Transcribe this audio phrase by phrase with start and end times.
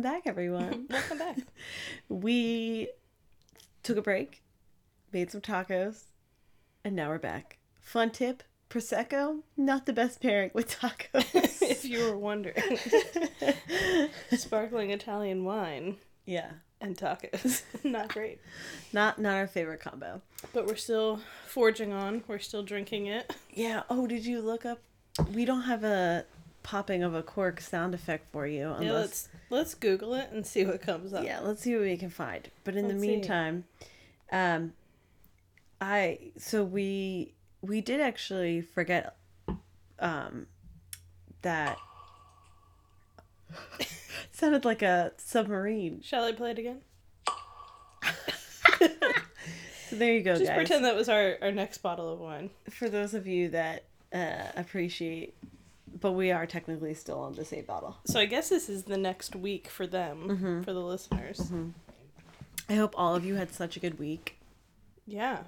[0.00, 0.86] welcome back, everyone.
[0.90, 1.36] Welcome back.
[2.08, 2.88] we
[3.82, 4.42] took a break,
[5.12, 6.04] made some tacos,
[6.84, 7.58] and now we're back.
[7.82, 11.34] Fun tip Prosecco, not the best pairing with tacos.
[11.62, 12.78] if you were wondering,
[14.32, 17.62] sparkling Italian wine yeah, and tacos.
[17.84, 18.40] Not great.
[18.94, 20.22] not not our favorite combo.
[20.54, 22.24] But we're still forging on.
[22.26, 23.34] We're still drinking it.
[23.52, 23.82] Yeah.
[23.90, 24.78] Oh, did you look up?
[25.34, 26.24] We don't have a
[26.62, 28.68] popping of a cork sound effect for you.
[28.70, 31.24] Unless, Yeah, let's let's Google it and see what comes up.
[31.24, 32.48] yeah, let's see what we can find.
[32.64, 33.08] But in the Let's see.
[33.08, 33.64] meantime,
[34.32, 34.72] um,
[35.80, 39.16] I so we we did actually forget,
[39.98, 40.46] um,
[41.42, 41.78] that
[44.32, 46.00] sounded like a submarine.
[46.02, 46.80] Shall I play it again?
[49.88, 50.54] So there you go, Just guys.
[50.56, 52.50] pretend that was our, our next bottle of wine.
[52.70, 53.82] For those of you that
[54.14, 55.34] uh, appreciate,
[56.00, 57.98] but we are technically still on the same bottle.
[58.06, 60.62] So I guess this is the next week for them, Mm-hmm.
[60.62, 61.50] for the listeners.
[62.68, 64.36] I hope all of you had such a good week.
[65.06, 65.40] Yeah.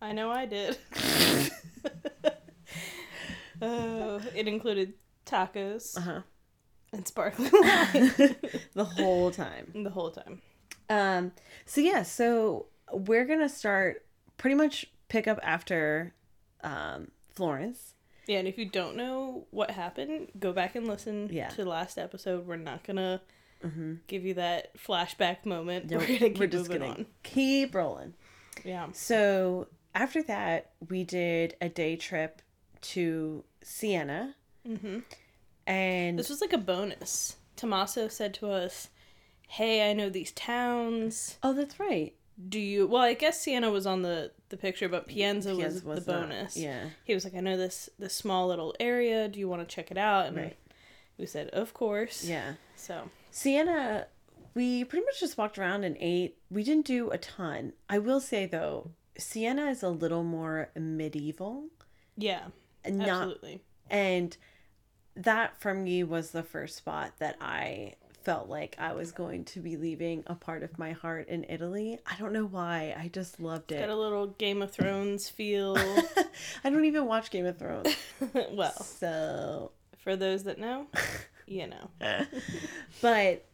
[0.00, 0.78] I know I did.
[3.62, 4.94] oh, it included
[5.26, 6.20] tacos Uh huh.
[6.92, 8.36] and sparkling wine
[8.74, 9.70] the whole time.
[9.74, 10.40] the whole time.
[10.88, 11.32] Um.
[11.66, 12.02] So yeah.
[12.02, 14.04] So we're gonna start
[14.38, 16.14] pretty much pick up after,
[16.62, 17.94] um, Florence.
[18.26, 21.48] Yeah, and if you don't know what happened, go back and listen Yeah.
[21.48, 22.46] to the last episode.
[22.46, 23.20] We're not gonna
[23.64, 23.94] Mm-hmm.
[24.06, 25.90] give you that flashback moment.
[25.90, 27.06] Nope, we're gonna keep we're just moving on.
[27.22, 28.14] keep rolling.
[28.64, 28.88] Yeah.
[28.92, 32.40] So after that, we did a day trip
[32.82, 34.34] to Siena,
[34.66, 35.00] hmm
[35.66, 37.36] and This was like a bonus.
[37.56, 38.88] Tommaso said to us,
[39.48, 41.36] "Hey, I know these towns.
[41.42, 42.14] oh, that's right.
[42.48, 46.04] Do you?" Well, I guess Siena was on the the picture, but Pienza, Pienza was,
[46.04, 46.56] the not- bonus.
[46.56, 46.90] yeah.
[47.04, 49.26] He was like, "I know this this small little area.
[49.28, 50.56] Do you want to check it out?" And Right.
[51.18, 52.54] we said, "Of course." Yeah.
[52.76, 54.06] So Siena,
[54.54, 56.36] we pretty much just walked around and ate.
[56.50, 57.72] We didn't do a ton.
[57.88, 61.68] I will say though, Siena is a little more medieval,
[62.16, 62.48] yeah,
[62.84, 63.62] and not absolutely.
[63.88, 64.36] and
[65.16, 69.60] that for me was the first spot that I felt like I was going to
[69.60, 71.98] be leaving a part of my heart in Italy.
[72.06, 72.94] I don't know why.
[72.98, 73.80] I just loved it.
[73.80, 75.76] Got a little Game of Thrones feel.
[76.64, 77.94] I don't even watch Game of Thrones.
[78.52, 80.86] well, So, for those that know,
[81.46, 81.90] you know.
[83.00, 83.46] but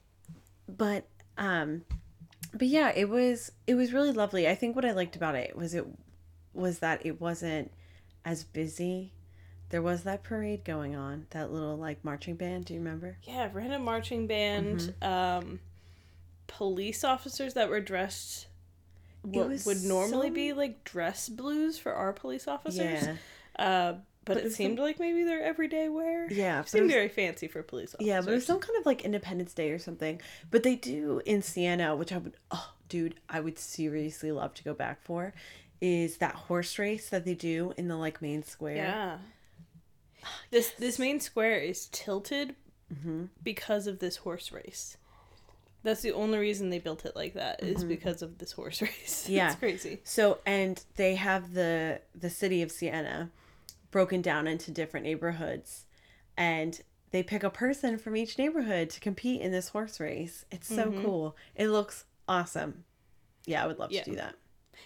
[0.68, 1.06] but
[1.38, 1.82] um
[2.52, 4.48] but yeah, it was it was really lovely.
[4.48, 5.86] I think what I liked about it was it
[6.52, 7.70] was that it wasn't
[8.24, 9.12] as busy.
[9.70, 13.16] There was that parade going on, that little like marching band, do you remember?
[13.24, 15.04] Yeah, random marching band, Mm-hmm.
[15.48, 15.60] um,
[16.46, 18.46] police officers that were dressed
[19.22, 23.02] what would normally so- be like dress blues for our police officers.
[23.04, 23.16] Yeah.
[23.58, 23.92] Uh,
[24.24, 26.30] but, But it it seemed like maybe their everyday wear.
[26.32, 28.06] Yeah, it seemed was- very fancy for police officers.
[28.06, 30.20] Yeah, but it was some kind of like Independence Day or something.
[30.50, 34.64] But they do in Siena, which I would, oh, dude, I would seriously love to
[34.64, 35.32] go back for,
[35.80, 38.76] is that horse race that they do in the like main square.
[38.76, 39.18] Yeah.
[40.50, 42.54] This this main square is tilted
[42.94, 43.24] Mm-hmm.
[43.42, 44.96] because of this horse race.
[45.82, 49.24] That's the only reason they built it like that is because of this horse race.
[49.24, 49.32] Mm-hmm.
[49.32, 49.46] Yeah.
[49.48, 50.00] it's crazy.
[50.04, 53.30] So, and they have the the city of Siena
[53.90, 55.86] broken down into different neighborhoods,
[56.36, 60.44] and they pick a person from each neighborhood to compete in this horse race.
[60.52, 61.36] It's so cool.
[61.56, 62.84] It looks awesome.
[63.46, 64.04] Yeah, I would love Yeah.
[64.04, 64.36] to do that.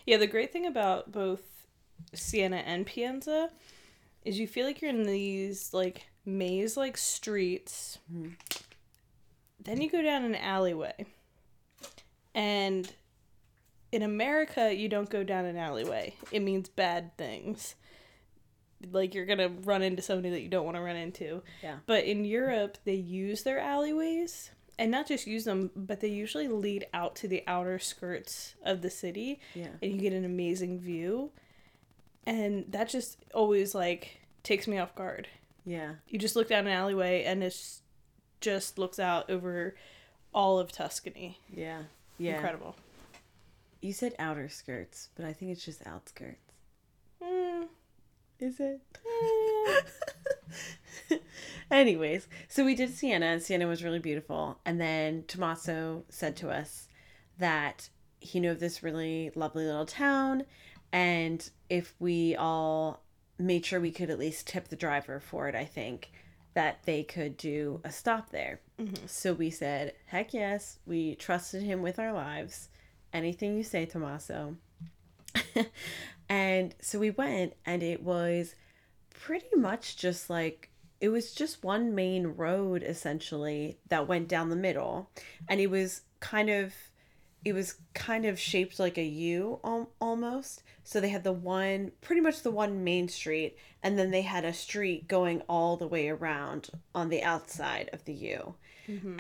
[0.07, 1.43] Yeah, the great thing about both
[2.15, 3.51] Siena and Pienza
[4.25, 7.99] is you feel like you're in these like maze like streets.
[8.13, 8.31] Mm-hmm.
[9.63, 11.07] Then you go down an alleyway.
[12.35, 12.91] And
[13.93, 16.15] in America, you don't go down an alleyway.
[16.31, 17.75] It means bad things.
[18.91, 21.43] Like you're going to run into somebody that you don't want to run into.
[21.63, 21.77] Yeah.
[21.87, 26.49] But in Europe, they use their alleyways and not just use them, but they usually
[26.49, 29.69] lead out to the outer skirts of the city Yeah.
[29.83, 31.33] and you get an amazing view.
[32.27, 35.29] And that just always like takes me off guard.
[35.65, 35.95] Yeah.
[36.09, 37.83] You just look down an alleyway and it's
[38.41, 39.75] just looks out over
[40.33, 41.39] all of Tuscany.
[41.53, 41.83] Yeah.
[42.19, 42.35] Yeah.
[42.37, 42.77] Incredible.
[43.81, 46.53] You said outer skirts, but I think it's just outskirts.
[47.23, 47.67] Mm,
[48.39, 48.81] Is it?
[51.11, 51.17] eh.
[51.71, 54.59] Anyways, so we did Siena, and Siena was really beautiful.
[54.67, 56.89] And then Tommaso said to us
[57.39, 57.89] that
[58.19, 60.45] he knew of this really lovely little town,
[60.93, 63.03] and if we all
[63.39, 66.11] made sure we could at least tip the driver for it, I think
[66.55, 68.61] that they could do a stop there.
[68.79, 69.07] Mm-hmm.
[69.07, 70.79] So we said, heck yes.
[70.87, 72.69] We trusted him with our lives.
[73.13, 74.57] Anything you say, Tommaso.
[76.29, 78.55] and so we went, and it was
[79.11, 80.71] pretty much just like
[81.01, 85.11] it was just one main road essentially that went down the middle
[85.49, 86.75] and it was kind of
[87.45, 89.61] it was kind of shaped like a U
[90.01, 90.63] almost.
[90.85, 94.45] So they had the one, pretty much the one main street, and then they had
[94.45, 98.55] a street going all the way around on the outside of the U.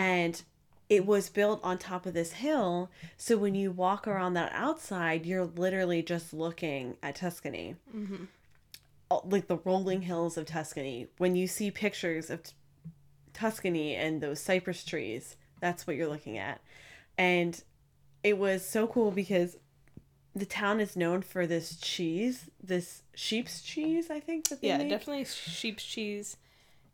[0.01, 0.43] And
[0.89, 2.91] it was built on top of this hill.
[3.17, 7.77] So when you walk around that outside, you're literally just looking at Tuscany.
[9.11, 11.07] Uh, Like the rolling hills of Tuscany.
[11.19, 12.53] When you see pictures of T-
[13.33, 16.61] Tuscany and those cypress trees, that's what you're looking at.
[17.17, 17.63] And
[18.23, 19.57] it was so cool because
[20.35, 24.79] the town is known for this cheese, this sheep's cheese, I think that they Yeah,
[24.79, 24.89] make.
[24.91, 26.37] definitely sheep's cheese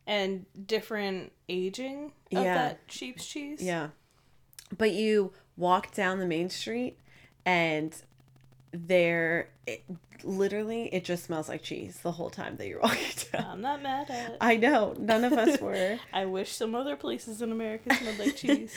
[0.07, 2.55] and different aging of Yeah.
[2.55, 3.61] that sheep's cheese.
[3.63, 3.89] Yeah.
[4.77, 6.99] But you walk down the main street
[7.45, 7.95] and
[8.73, 9.85] there it,
[10.23, 13.45] literally it just smells like cheese the whole time that you're walking down.
[13.51, 14.37] I'm not mad at it.
[14.41, 15.99] I know, none of us were.
[16.13, 18.75] I wish some other places in America smelled like cheese.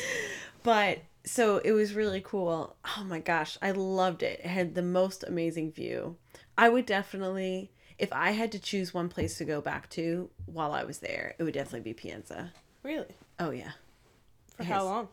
[0.64, 2.76] But so it was really cool.
[2.98, 4.40] Oh my gosh, I loved it.
[4.40, 6.18] It had the most amazing view.
[6.58, 10.72] I would definitely, if I had to choose one place to go back to while
[10.72, 12.54] I was there, it would definitely be Pienza.
[12.84, 13.16] Really?
[13.40, 13.72] Oh yeah.
[14.56, 15.08] For how long?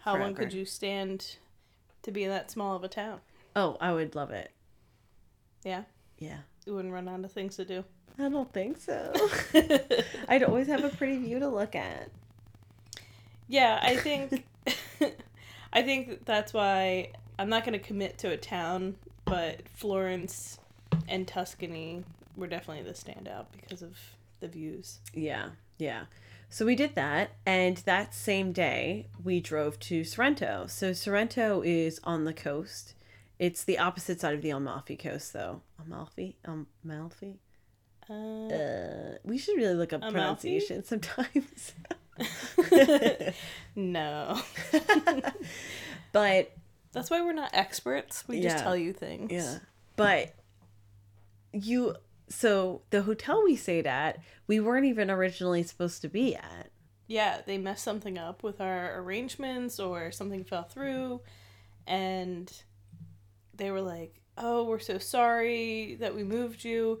[0.00, 1.36] How long could you stand
[2.02, 3.20] to be in that small of a town?
[3.56, 4.52] Oh, I would love it.
[5.64, 5.82] Yeah.
[6.18, 6.38] Yeah.
[6.64, 7.84] You wouldn't run out of things to do.
[8.18, 9.12] I don't think so.
[10.28, 12.10] I'd always have a pretty view to look at.
[13.48, 14.44] Yeah, I think
[15.72, 20.58] I think that's why I'm not going to commit to a town, but Florence
[21.08, 22.04] and Tuscany
[22.36, 23.98] were definitely the standout because of
[24.40, 25.00] the views.
[25.12, 26.04] Yeah, yeah.
[26.48, 30.66] So we did that, and that same day we drove to Sorrento.
[30.68, 32.94] So Sorrento is on the coast.
[33.38, 35.60] It's the opposite side of the Amalfi Coast, though.
[35.84, 37.40] Amalfi, Amalfi.
[38.08, 40.14] Uh, Uh, we should really look up Amalfi?
[40.14, 41.72] pronunciation sometimes.
[43.76, 44.40] no.
[46.12, 46.52] but
[46.92, 48.24] That's why we're not experts.
[48.26, 49.32] We just tell you things.
[49.32, 49.58] yeah,
[49.96, 50.34] but
[51.52, 51.96] you.
[52.28, 54.18] So the hotel we stayed at,
[54.48, 56.70] we weren't even originally supposed to be at.
[57.06, 61.20] Yeah, they messed something up with our arrangements or something fell through
[61.86, 62.52] and
[63.54, 67.00] they were like, "Oh, we're so sorry that we moved you.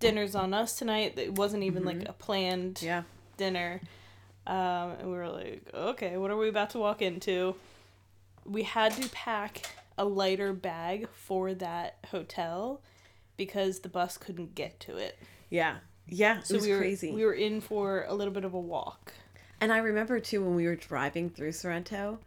[0.00, 2.10] Dinner's on us tonight." It wasn't even like mm-hmm.
[2.10, 3.04] a planned Yeah.
[3.36, 3.80] dinner.
[4.48, 7.54] Um, and we were like, "Okay, what are we about to walk into?"
[8.44, 9.68] We had to pack
[9.98, 12.80] a lighter bag for that hotel
[13.36, 15.18] because the bus couldn't get to it.
[15.50, 15.76] Yeah.
[16.08, 16.38] Yeah.
[16.38, 17.12] It So we were crazy.
[17.12, 19.12] we were in for a little bit of a walk.
[19.60, 22.18] And I remember too when we were driving through Sorrento,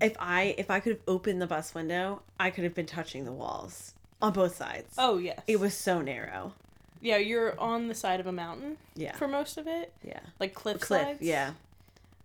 [0.00, 3.24] if I if I could have opened the bus window, I could have been touching
[3.24, 4.94] the walls on both sides.
[4.98, 5.40] Oh yes.
[5.48, 6.52] It was so narrow.
[7.00, 9.14] Yeah, you're on the side of a mountain Yeah.
[9.16, 10.20] for most of it, yeah.
[10.40, 11.02] like cliff Cliff.
[11.02, 11.18] sides.
[11.22, 11.52] Yeah.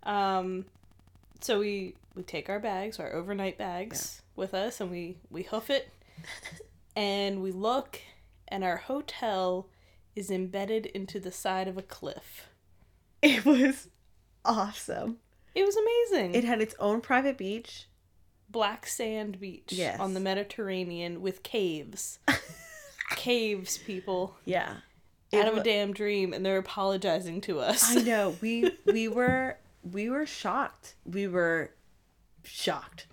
[0.04, 0.66] Um,
[1.42, 5.70] so we we take our bags, our overnight bags, with us, and we we hoof
[5.70, 5.90] it,
[6.96, 8.00] and we look,
[8.48, 9.68] and our hotel
[10.16, 12.48] is embedded into the side of a cliff.
[13.22, 13.88] It was
[14.46, 15.18] awesome.
[15.56, 16.36] It was amazing.
[16.36, 17.88] It had its own private beach.
[18.50, 20.00] Black sand beach Yes.
[20.00, 22.20] on the Mediterranean with caves.
[23.16, 24.36] caves, people.
[24.46, 24.76] Yeah.
[25.34, 27.96] Out of a damn dream, and they're apologizing to us.
[27.96, 28.36] I know.
[28.42, 29.58] We we were
[29.92, 30.96] we were shocked.
[31.06, 31.72] We were
[32.44, 33.08] shocked.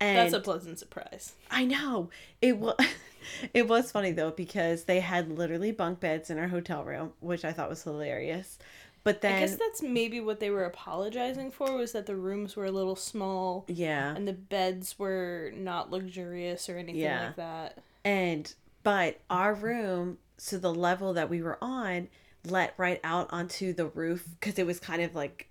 [0.00, 1.34] And That's a pleasant surprise.
[1.50, 2.08] I know.
[2.40, 2.76] It was
[3.54, 7.44] it was funny though because they had literally bunk beds in our hotel room, which
[7.44, 8.58] I thought was hilarious.
[9.02, 12.54] But then I guess that's maybe what they were apologizing for was that the rooms
[12.54, 14.14] were a little small yeah.
[14.14, 17.26] and the beds were not luxurious or anything Yeah.
[17.28, 17.78] like that.
[18.04, 22.08] And but our room, so the level that we were on
[22.46, 25.48] let right out onto the roof because it was kind of like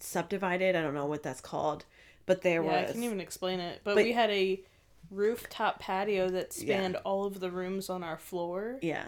[0.00, 0.76] subdivided.
[0.76, 1.84] I don't know what that's called,
[2.26, 3.80] but there yeah, I can't even explain it.
[3.84, 4.60] But, But- we had a
[5.10, 6.62] rooftop patio that Yeah.
[6.76, 8.78] spanned all of the rooms on our floor.
[8.82, 9.04] yeah,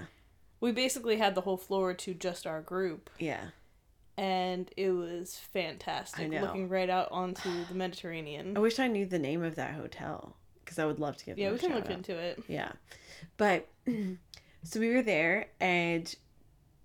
[0.61, 3.51] We basically had the whole floor to just our group, yeah.
[4.17, 8.57] and it was fantastic looking right out onto the Mediterranean.
[8.57, 11.39] I wish I knew the name of that hotel because I would love to give.
[11.39, 11.91] yeah, we a can look out.
[11.93, 12.43] into it.
[12.49, 12.73] Yeah.
[13.37, 13.69] But
[14.63, 16.15] so we were there and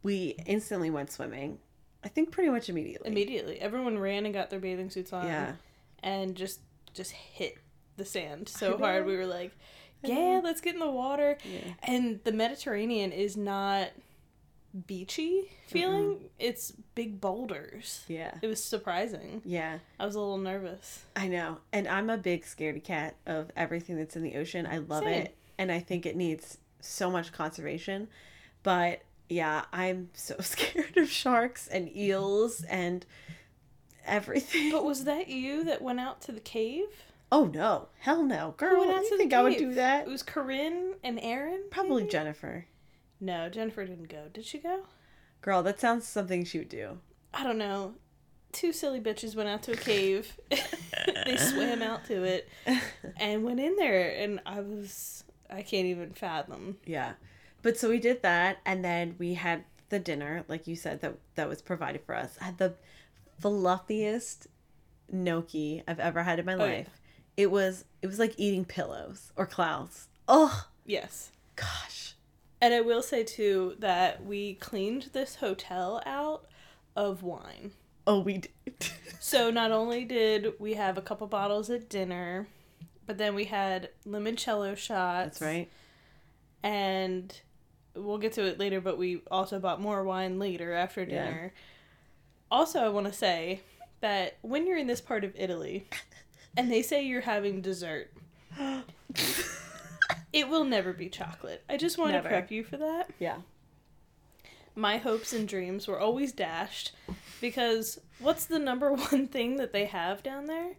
[0.03, 1.59] we instantly went swimming.
[2.03, 3.09] I think pretty much immediately.
[3.09, 5.25] Immediately, everyone ran and got their bathing suits on.
[5.25, 5.53] Yeah.
[6.03, 6.59] and just
[6.93, 7.57] just hit
[7.97, 9.05] the sand so hard.
[9.05, 9.51] We were like,
[10.03, 11.73] "Yeah, let's get in the water." Yeah.
[11.83, 13.89] And the Mediterranean is not
[14.85, 18.03] beachy feeling; it's big boulders.
[18.07, 18.35] Yeah.
[18.41, 19.41] It was surprising.
[19.43, 19.79] Yeah.
[19.99, 21.05] I was a little nervous.
[21.15, 21.57] I know.
[21.73, 24.67] And I'm a big scaredy cat of everything that's in the ocean.
[24.67, 25.23] I love Same.
[25.23, 25.37] it.
[25.57, 28.07] And I think it needs so much conservation.
[28.63, 33.05] But Yeah, I'm so scared of sharks and eels and
[34.05, 34.71] everything.
[34.71, 36.85] But was that you that went out to the cave?
[37.31, 38.79] Oh no, hell no, Who girl!
[38.79, 40.07] went Do out you to the think I would do that?
[40.07, 41.63] It was Corinne and Aaron.
[41.71, 42.11] Probably maybe?
[42.11, 42.65] Jennifer.
[43.19, 44.25] No, Jennifer didn't go.
[44.31, 44.83] Did she go?
[45.41, 46.99] Girl, that sounds something she would do.
[47.33, 47.95] I don't know.
[48.51, 50.37] Two silly bitches went out to a cave.
[51.25, 52.47] they swam out to it
[53.17, 55.24] and went in there, and I was
[55.55, 56.77] I can't even fathom.
[56.85, 57.13] Yeah.
[57.61, 61.15] But so we did that and then we had the dinner, like you said, that
[61.35, 62.37] that was provided for us.
[62.41, 62.73] I had the
[63.39, 64.47] fluffiest
[65.11, 66.77] gnocchi I've ever had in my Oh, yeah.
[66.77, 66.89] life.
[67.37, 70.07] It was it was like eating pillows or clouds.
[70.27, 71.31] Oh Yes.
[71.55, 72.13] gosh.
[72.61, 76.45] And I will say too that we cleaned this hotel out
[76.95, 77.71] of wine.
[78.07, 78.51] Oh we did.
[79.19, 82.47] So not only did we have a couple bottles at dinner,
[83.05, 85.39] but then we had limoncello shots.
[85.39, 85.69] That's right.
[86.63, 87.39] And
[87.95, 91.07] we'll get to it later, but we also bought more wine later after Yeah.
[91.25, 91.53] dinner.
[92.51, 93.61] Also, I want to say
[94.01, 95.87] that when you're in this part of Italy
[96.57, 98.11] and they say you're having dessert,
[100.33, 101.63] it will never be chocolate.
[101.69, 102.23] I just want Never.
[102.23, 103.11] to prep you for that.
[103.19, 103.37] Yeah.
[104.75, 106.91] My hopes and dreams were always dashed
[107.39, 110.71] because what's the number one thing that they have down there?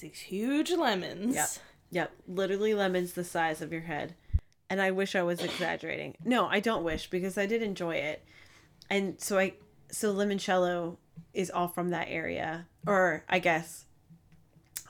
[0.00, 1.34] These huge lemons.
[1.34, 1.48] Yep.
[1.90, 2.12] Yep.
[2.28, 4.14] Literally lemons the size of your head.
[4.68, 6.16] And I wish I was exaggerating.
[6.24, 8.24] No, I don't wish because I did enjoy it.
[8.90, 9.54] And so I
[9.90, 10.96] so limoncello
[11.32, 13.84] is all from that area or I guess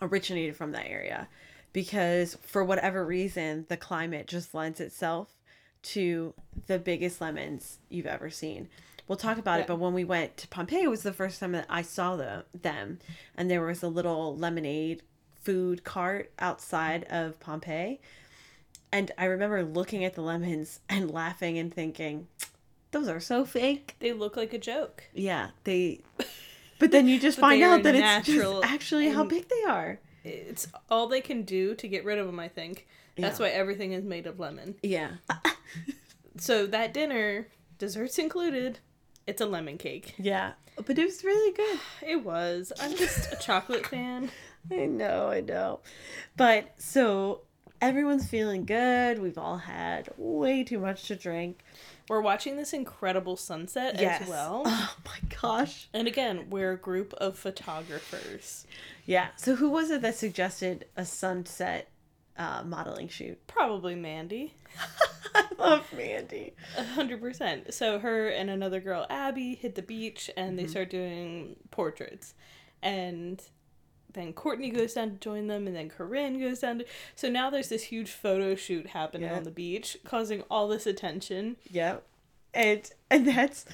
[0.00, 1.28] originated from that area
[1.72, 5.28] because for whatever reason the climate just lends itself
[5.82, 6.34] to
[6.66, 8.68] the biggest lemons you've ever seen.
[9.08, 9.62] We'll talk about Yeah.
[9.62, 12.16] it, but when we went to Pompeii, it was the first time that I saw
[12.16, 12.98] the, them,
[13.36, 15.02] and there was a little lemonade
[15.42, 18.00] food cart outside of Pompeii.
[18.92, 22.26] And I remember looking at the lemons and laughing and thinking,
[22.90, 23.94] those are so fake.
[24.00, 25.04] They look like a joke.
[25.14, 26.00] Yeah, they.
[26.78, 29.98] But then you just find out that it's natural just actually how big they are.
[30.24, 32.86] It's all they can do to get rid of them, I think.
[33.16, 33.46] That's Yeah.
[33.46, 34.74] why everything is made of lemon.
[34.82, 35.12] Yeah.
[36.38, 37.48] So that dinner,
[37.78, 38.80] desserts included,
[39.26, 40.14] it's a lemon cake.
[40.18, 40.52] Yeah.
[40.84, 41.78] But it was really good.
[42.06, 42.72] It was.
[42.80, 44.30] I'm just a chocolate fan.
[44.70, 45.80] I know, I know.
[46.36, 47.42] But so
[47.80, 49.20] everyone's feeling good.
[49.20, 51.60] We've all had way too much to drink.
[52.08, 54.62] We're watching this incredible sunset as well.
[54.64, 55.88] Oh my gosh.
[55.92, 58.66] And again, we're a group of photographers.
[59.04, 59.28] Yeah.
[59.36, 61.88] So who was it that suggested a sunset
[62.38, 63.44] uh, modeling shoot?
[63.46, 64.54] Probably Mandy.
[65.34, 66.54] I love Mandy.
[66.76, 67.72] A hundred percent.
[67.74, 72.34] So her and another girl, Abby, hit the beach and they start doing portraits.
[72.82, 73.42] And
[74.16, 76.84] then Courtney goes down to join them, and then Corinne goes down to.
[77.14, 81.56] So now there's this huge photo shoot happening on the beach, causing all this attention.
[81.70, 82.04] Yep.
[82.54, 83.66] And and that's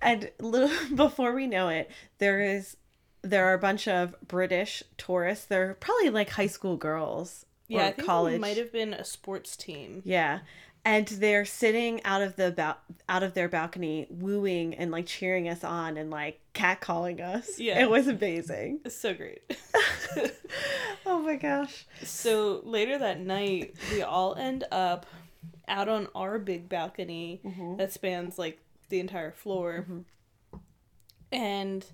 [0.00, 2.76] and little before we know it, there is
[3.20, 5.44] there are a bunch of British tourists.
[5.44, 8.34] They're probably like high school girls Yeah, I think college.
[8.34, 10.02] it might have been a sports team.
[10.04, 10.40] Yeah.
[10.84, 12.76] And they're sitting out of the ba-
[13.08, 17.60] out of their balcony wooing and like cheering us on and like catcalling us.
[17.60, 17.80] Yeah.
[17.80, 18.80] It was amazing.
[18.84, 19.42] It's so great.
[21.06, 21.86] oh my gosh.
[22.02, 25.06] so later that night, we all end up
[25.68, 27.76] out on our big balcony Mm-hmm.
[27.76, 29.86] that spans like the entire floor.
[31.30, 31.84] And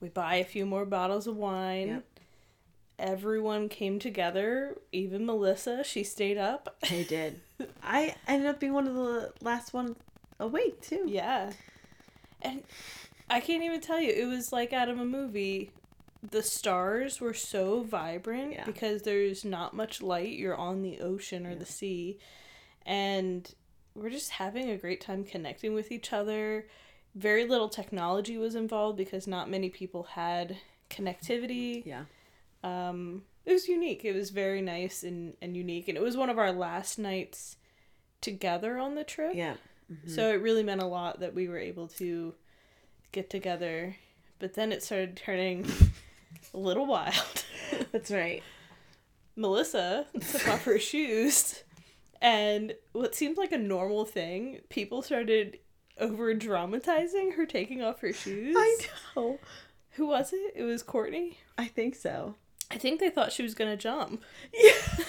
[0.00, 1.88] we buy a few more bottles of wine.
[1.88, 2.04] Yep.
[2.98, 6.76] Everyone came together, even Melissa, she stayed up.
[6.90, 7.40] I did.
[7.82, 9.96] I ended up being one of the last one
[10.40, 11.04] awake too.
[11.06, 11.52] Yeah.
[12.40, 12.62] And
[13.28, 15.70] I can't even tell you, it was like out of a movie.
[16.28, 18.64] The stars were so vibrant Yeah.
[18.64, 20.32] because there's not much light.
[20.38, 22.18] You're on the ocean or the sea.
[22.86, 23.52] And
[23.94, 26.66] we're just having a great time connecting with each other.
[27.14, 30.56] Very little technology was involved because not many people had
[30.90, 31.84] connectivity.
[31.84, 32.04] Yeah.
[32.66, 34.04] Um, it was unique.
[34.04, 35.88] It was very nice and, and unique.
[35.88, 37.56] And it was one of our last nights
[38.20, 39.34] together on the trip.
[39.34, 39.54] Yeah.
[40.06, 42.34] So it really meant a lot that we were able to
[43.12, 43.96] get together.
[44.40, 45.64] But then it started turning
[46.52, 47.44] a little wild.
[47.92, 48.42] That's right.
[49.36, 51.62] Melissa took off her shoes,
[52.22, 55.58] and what seemed like a normal thing, people started
[55.98, 58.56] over dramatizing her taking off her shoes.
[58.58, 58.78] I
[59.14, 59.38] know.
[59.92, 60.54] Who was it?
[60.56, 61.38] It was Courtney.
[61.58, 62.36] I think so.
[62.70, 64.22] I think they thought she was gonna jump.
[64.52, 64.72] Yeah.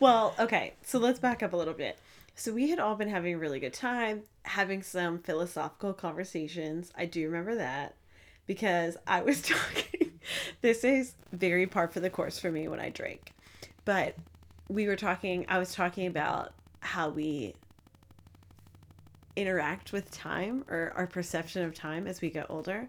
[0.00, 1.98] Well, okay, so let's back up a little bit.
[2.34, 6.90] So we had all been having a really good time, having some philosophical conversations.
[6.96, 7.94] I do remember that
[8.46, 10.18] because I was talking.
[10.62, 13.32] this is very par for the course for me when I drink.
[13.84, 14.16] But
[14.68, 17.54] we were talking, I was talking about how we
[19.36, 22.88] interact with time or our perception of time as we get older.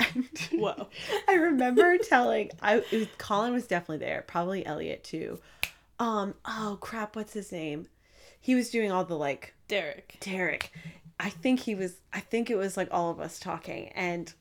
[0.00, 0.88] And Whoa.
[1.28, 5.38] I remember telling I was, Colin was definitely there, probably Elliot too.
[5.98, 7.88] Um, oh crap, what's his name?
[8.40, 10.16] He was doing all the like Derek.
[10.20, 10.72] Derek.
[11.20, 14.32] I think he was I think it was like all of us talking and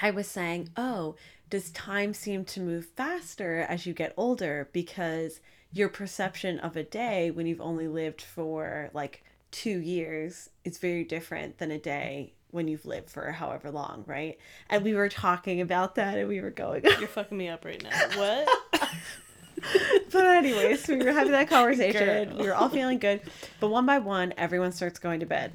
[0.00, 1.14] I was saying, "Oh,
[1.50, 5.40] does time seem to move faster as you get older because
[5.72, 11.04] your perception of a day when you've only lived for like 2 years is very
[11.04, 14.38] different than a day when you've lived for however long, right?"
[14.70, 17.82] And we were talking about that and we were going You're fucking me up right
[17.82, 17.90] now.
[18.16, 18.48] What?
[20.10, 22.28] but anyways, we were having that conversation.
[22.30, 22.38] Girl.
[22.38, 23.20] We were all feeling good.
[23.60, 25.52] But one by one, everyone starts going to bed.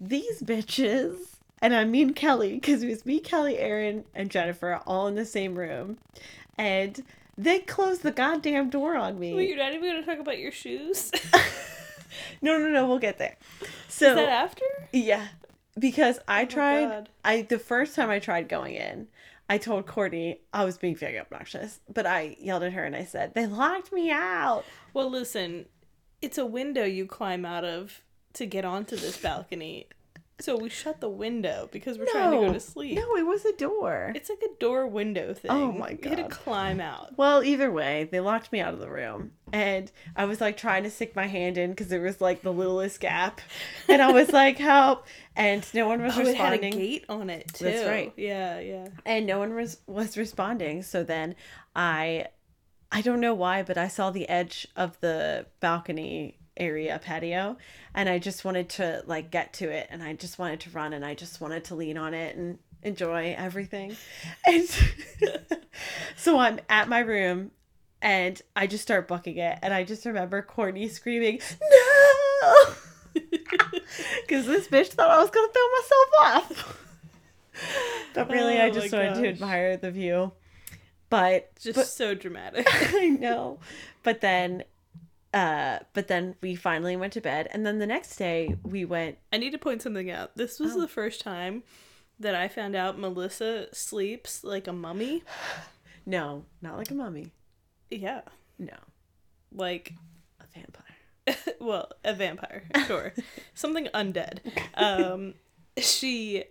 [0.00, 1.16] These bitches,
[1.62, 5.24] and I mean Kelly, because it was me, Kelly, Aaron, and Jennifer all in the
[5.24, 5.98] same room.
[6.58, 7.02] And
[7.36, 9.34] they closed the goddamn door on me.
[9.34, 11.10] Wait, you're not even gonna talk about your shoes?
[12.40, 13.36] No, no, no, we'll get there.
[13.88, 14.64] So Is that after?
[14.92, 15.28] yeah,
[15.78, 17.08] because I oh my tried.
[17.24, 19.08] I the first time I tried going in,
[19.48, 23.04] I told Courtney I was being very obnoxious, but I yelled at her and I
[23.04, 24.64] said they locked me out.
[24.92, 25.66] Well, listen,
[26.22, 28.00] it's a window you climb out of
[28.34, 29.88] to get onto this balcony.
[30.40, 32.96] So we shut the window because we're trying to go to sleep.
[32.96, 34.12] No, it was a door.
[34.16, 35.50] It's like a door window thing.
[35.50, 36.04] Oh my god.
[36.04, 37.16] You had to climb out.
[37.16, 39.30] Well, either way, they locked me out of the room.
[39.52, 42.52] And I was like trying to stick my hand in because there was like the
[42.52, 43.40] littlest gap.
[43.88, 45.06] And I was like, help.
[45.36, 47.64] And no one was Oh, it had a gate on it too.
[47.66, 48.12] That's right.
[48.16, 48.88] Yeah, yeah.
[49.06, 50.82] And no one was, was responding.
[50.82, 51.36] So then
[51.76, 52.26] I,
[52.90, 57.56] I don't know why, but I saw the edge of the balcony area patio
[57.94, 60.92] and I just wanted to like get to it and I just wanted to run
[60.92, 63.96] and I just wanted to lean on it and enjoy everything.
[64.46, 64.68] And
[66.16, 67.50] so I'm at my room
[68.02, 72.74] and I just start booking it and I just remember Courtney screaming, No
[74.26, 76.80] Because this bitch thought I was gonna throw myself off.
[78.14, 80.32] But really I Oh just my wanted to admire the view.
[81.10, 82.66] But Just but- so dramatic.
[82.94, 83.58] I know.
[84.02, 84.64] But then
[85.34, 89.18] uh but then we finally went to bed and then the next day we went
[89.32, 90.36] I need to point something out.
[90.36, 90.80] This was Oh.
[90.80, 91.62] the first time
[92.20, 95.24] that I found out Melissa sleeps like a mummy.
[96.06, 97.32] no, not like a mummy.
[97.90, 98.20] Yeah.
[98.58, 98.76] No,
[99.52, 99.92] Like
[100.40, 101.54] a vampire.
[101.60, 103.12] well, a vampire, sure.
[103.54, 104.38] Something undead.
[104.74, 105.34] Um
[105.78, 106.44] she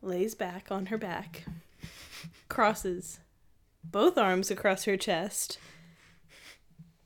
[0.00, 1.44] lays back on her back,
[2.48, 3.20] crosses
[3.84, 5.58] both arms across her chest,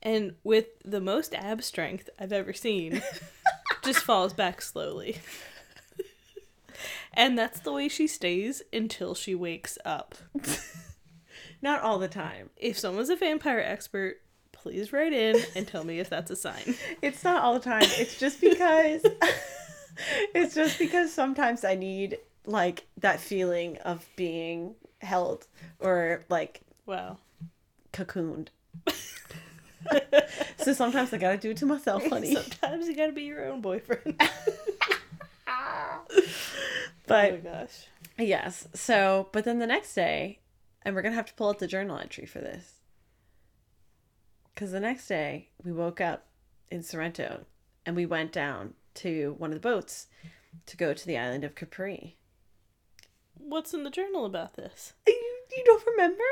[0.03, 3.03] and with the most ab strength I've ever seen,
[3.85, 5.19] just falls back slowly.
[7.13, 10.15] And that's the way she stays until she wakes up.
[11.63, 12.51] Not all the time.
[12.57, 16.75] If someone's a vampire expert, please write in and tell me if that's a sign.
[17.03, 17.83] It's not all the time.
[17.99, 19.03] It's just because
[20.35, 25.47] it's just because sometimes I need like that feeling of being held
[25.81, 27.19] or like Wow.
[27.93, 28.49] cocooned.
[30.59, 32.35] so sometimes I gotta do it to myself, honey.
[32.35, 34.21] Sometimes you gotta be your own boyfriend.
[35.53, 36.23] Oh
[37.07, 37.87] but oh my gosh.
[38.17, 38.69] Yes.
[38.73, 40.39] So, but then the next day,
[40.83, 42.75] and we're to have to pull out the journal entry for this.
[44.55, 46.27] Because the next day, we woke up
[46.71, 47.47] in Sorrento
[47.85, 50.07] and we went down to one of the boats
[50.67, 52.17] to go to the island of Capri.
[53.35, 54.93] What's in the journal about this?
[55.07, 55.15] You,
[55.57, 56.25] you don't remember?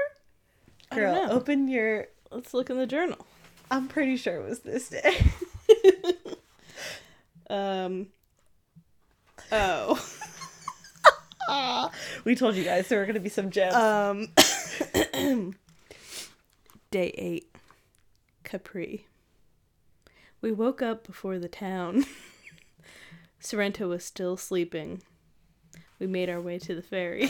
[0.90, 1.30] Don't Girl, know.
[1.32, 2.08] open your.
[2.30, 3.26] Let's look in the journal.
[3.70, 5.16] I'm pretty sure it was this day.
[7.50, 8.08] Um.
[9.50, 9.98] Oh.
[12.24, 13.74] we told you guys there were going to be some gems.
[13.74, 14.28] Um.
[16.90, 17.54] Day eight.
[18.44, 19.06] Capri.
[20.40, 22.04] We woke up before the town.
[23.40, 25.02] Sorrento was still sleeping.
[25.98, 27.28] We made our way to the ferry.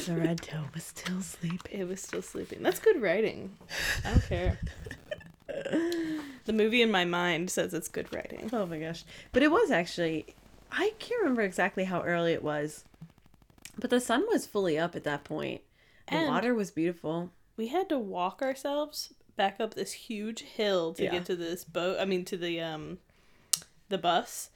[0.00, 1.80] Sorrento was still sleeping.
[1.80, 2.62] It was still sleeping.
[2.62, 3.56] That's good writing.
[4.04, 4.58] I don't care.
[6.44, 8.50] The movie in my mind says it's good writing.
[8.52, 9.04] Oh my gosh.
[9.32, 10.26] But it was actually,
[10.70, 12.84] I can't remember exactly how early it was,
[13.78, 15.62] but the sun was fully up at that point.
[16.08, 17.30] The And- water was beautiful.
[17.56, 21.10] We had to walk ourselves back up this huge hill to Yeah.
[21.12, 21.98] get to this boat.
[22.00, 22.98] I mean, to the um,
[23.88, 24.50] the bus.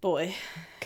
[0.00, 0.34] Boy,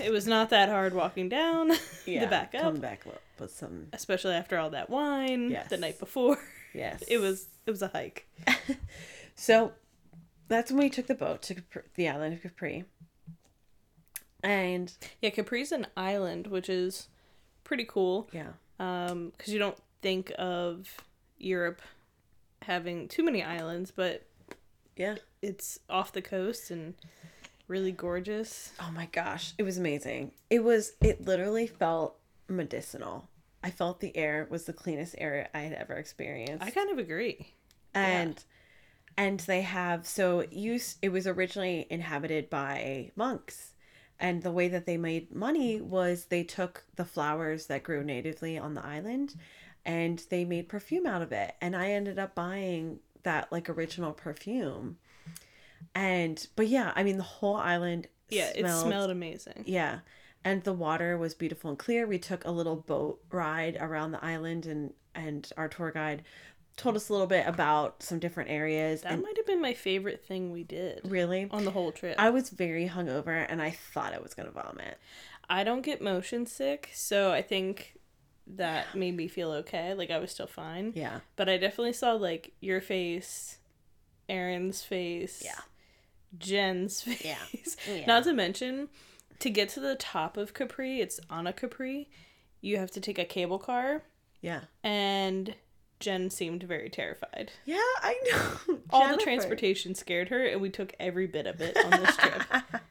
[0.00, 1.72] it was not that hard walking down
[2.06, 5.68] Yeah, the back up, Coming back up with some, especially after all that wine Yes.
[5.70, 6.38] the night before.
[6.72, 7.02] yes.
[7.08, 8.28] It was it was a hike.
[9.34, 9.72] So
[10.48, 12.84] that's when we took the boat to Capri, the island of Capri.
[14.42, 17.08] And Yeah, Capri's an island, which is
[17.64, 18.28] pretty cool.
[18.32, 20.88] yeah, Um, because you don't think of
[21.38, 21.82] Europe
[22.62, 24.26] having too many islands, but
[24.96, 25.16] yeah.
[25.42, 26.94] it's off the coast and
[27.66, 28.72] really gorgeous.
[28.80, 30.32] Oh my gosh, it was amazing.
[30.50, 32.16] It was it literally felt
[32.48, 33.28] medicinal.
[33.62, 36.64] I felt the air was the cleanest air I had ever experienced.
[36.64, 37.54] I kind of agree.
[37.94, 38.42] and
[39.18, 43.74] and they have so it used it was originally inhabited by monks
[44.20, 48.56] and the way that they made money was they took the flowers that grew natively
[48.56, 49.34] on the island
[49.84, 54.12] and they made perfume out of it and i ended up buying that like original
[54.12, 54.96] perfume
[55.94, 59.64] and but yeah i mean the whole island Yeah, it smelled amazing.
[59.66, 60.00] yeah.
[60.44, 62.06] And the water was beautiful and clear.
[62.06, 66.22] We took a little boat ride around the island and and our tour guide
[66.78, 69.02] told us a little bit about some different areas.
[69.02, 72.14] That might have been my favorite thing we did really on the whole trip.
[72.18, 74.96] I was very hungover and I thought I was gonna vomit.
[75.50, 77.98] I don't get motion sick, so I think
[78.46, 79.92] that made me feel okay.
[79.92, 80.92] Like I was still fine.
[80.94, 81.20] Yeah.
[81.36, 83.58] But I definitely saw like your face,
[84.28, 85.60] Aaron's face, Yeah.
[86.38, 87.24] Jen's face.
[87.24, 87.94] Yeah.
[87.94, 88.06] Yeah.
[88.06, 88.88] Not to mention,
[89.40, 92.08] to get to the top of Capri, it's on a Capri.
[92.60, 94.02] You have to take a cable car,
[94.40, 94.62] Yeah.
[94.82, 95.54] and
[96.00, 97.52] Jen seemed very terrified.
[97.64, 98.78] Yeah, I know.
[98.90, 102.42] All the transportation scared her, and we took every bit of it on this trip.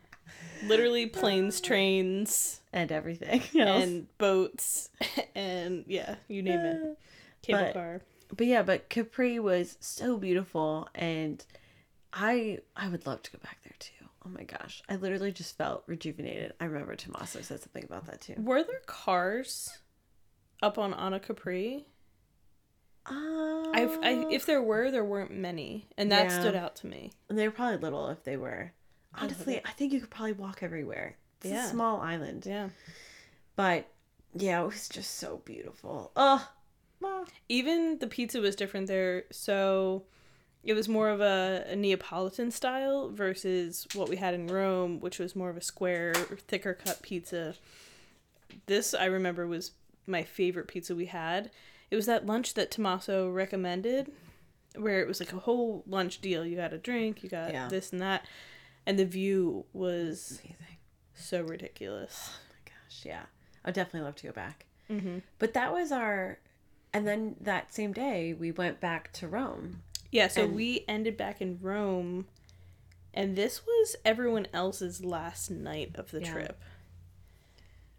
[0.65, 3.41] Literally planes, trains, and everything.
[3.59, 3.83] else.
[3.83, 4.89] and boats,
[5.35, 6.77] and yeah, you name it.
[6.83, 6.93] Uh,
[7.43, 8.01] Cable But- car.
[8.35, 11.45] but yeah, but Capri was so beautiful and
[12.11, 13.93] I I would love to go back there too.
[14.25, 14.81] Oh my gosh.
[14.89, 16.53] I literally just felt rejuvenated.
[16.59, 18.33] I remember Tommaso said something about that too.
[18.37, 19.77] Were there cars
[20.61, 21.85] up on Anacapri?
[23.09, 26.39] I, I, if there were, there weren't many, and that Yeah.
[26.41, 27.11] stood out to me.
[27.29, 28.71] And they were probably little if they were.
[29.13, 31.15] Honestly, I think you could probably walk everywhere.
[31.41, 31.67] It's Yeah.
[31.67, 32.45] a small island.
[32.45, 32.69] Yeah.
[33.55, 33.87] But
[34.35, 36.11] yeah, it was just so beautiful.
[36.15, 36.47] Oh,
[37.49, 40.03] Even the pizza was different there, so
[40.63, 45.17] it was more of a, a Neapolitan style versus what we had in Rome, which
[45.19, 47.55] was more of a square, thicker cut pizza.
[48.65, 49.71] This I remember was
[50.05, 51.51] my favorite pizza we had.
[51.89, 54.11] It was that lunch that Tommaso recommended,
[54.75, 56.45] where it was like a whole lunch deal.
[56.45, 57.67] You got a drink, you got Yeah.
[57.69, 58.25] this and that,
[58.85, 60.55] and the view was amazing.
[61.15, 62.31] so ridiculous.
[62.31, 63.23] Oh my gosh, yeah.
[63.65, 64.65] I'd definitely love to go back.
[64.89, 65.19] Mm-hmm.
[65.39, 66.39] But that was our
[66.93, 69.83] and then that same day we went back to Rome.
[70.11, 72.27] Yeah, so And- we ended back in Rome,
[73.13, 76.31] and this was everyone else's last night of the Yeah.
[76.31, 76.61] trip.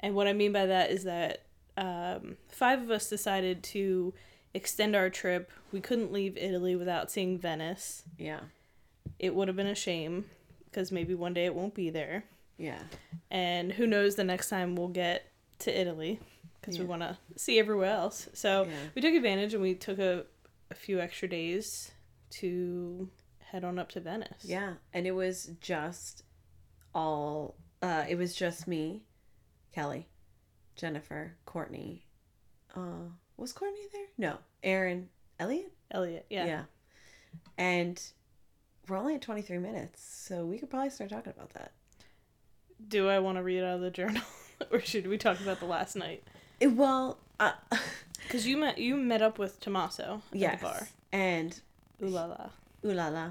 [0.01, 1.43] And what I mean by that is that
[1.79, 4.13] um, five of us decided to
[4.53, 5.51] extend our trip.
[5.73, 8.03] We couldn't leave Italy without seeing Venice.
[8.19, 8.41] Yeah.
[9.19, 10.27] It would have been a shame
[10.67, 12.25] because maybe one day it won't be there.
[12.57, 12.81] Yeah.
[13.31, 16.21] And who knows the next time we'll get to Italy
[16.61, 18.29] because we want to see everywhere else.
[18.35, 18.75] So Yeah.
[18.95, 20.25] we took advantage and we took a,
[20.71, 21.93] a few extra days
[22.31, 24.45] to head on up to Venice.
[24.45, 26.25] Yeah, and it was just
[26.95, 29.03] all uh it was just me,
[29.73, 30.09] Kelly,
[30.79, 32.05] Jennifer, Courtney.
[32.75, 34.07] Uh was Courtney there?
[34.17, 34.39] No.
[34.63, 35.73] Aaron, Elliot?
[35.91, 36.47] Elliot, yeah.
[36.47, 36.63] Yeah.
[37.57, 38.03] And
[38.89, 41.73] we're only at 23 minutes, so we could probably start talking about that.
[42.89, 44.23] Do I want to read out of the journal
[44.73, 46.25] or should we talk about the last night?
[46.59, 47.53] It, well, uh,
[48.29, 50.61] Because you met you met up with Tommaso at yes.
[50.61, 50.89] the bar.
[51.13, 51.59] And
[52.03, 52.51] Ooh la la.
[52.85, 53.31] ooh la la.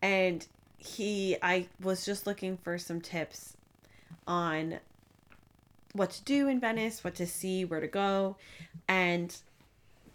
[0.00, 0.46] And
[0.78, 3.56] he, I was just looking for some tips
[4.26, 4.78] on
[5.94, 8.36] what to do in Venice, what to see, where to go.
[8.88, 9.34] And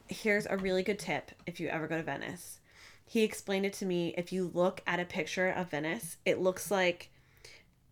[0.08, 2.60] here's a really good tip if you ever go to Venice.
[3.06, 4.14] He explained it to me.
[4.18, 7.10] If you look at a picture of Venice, it looks like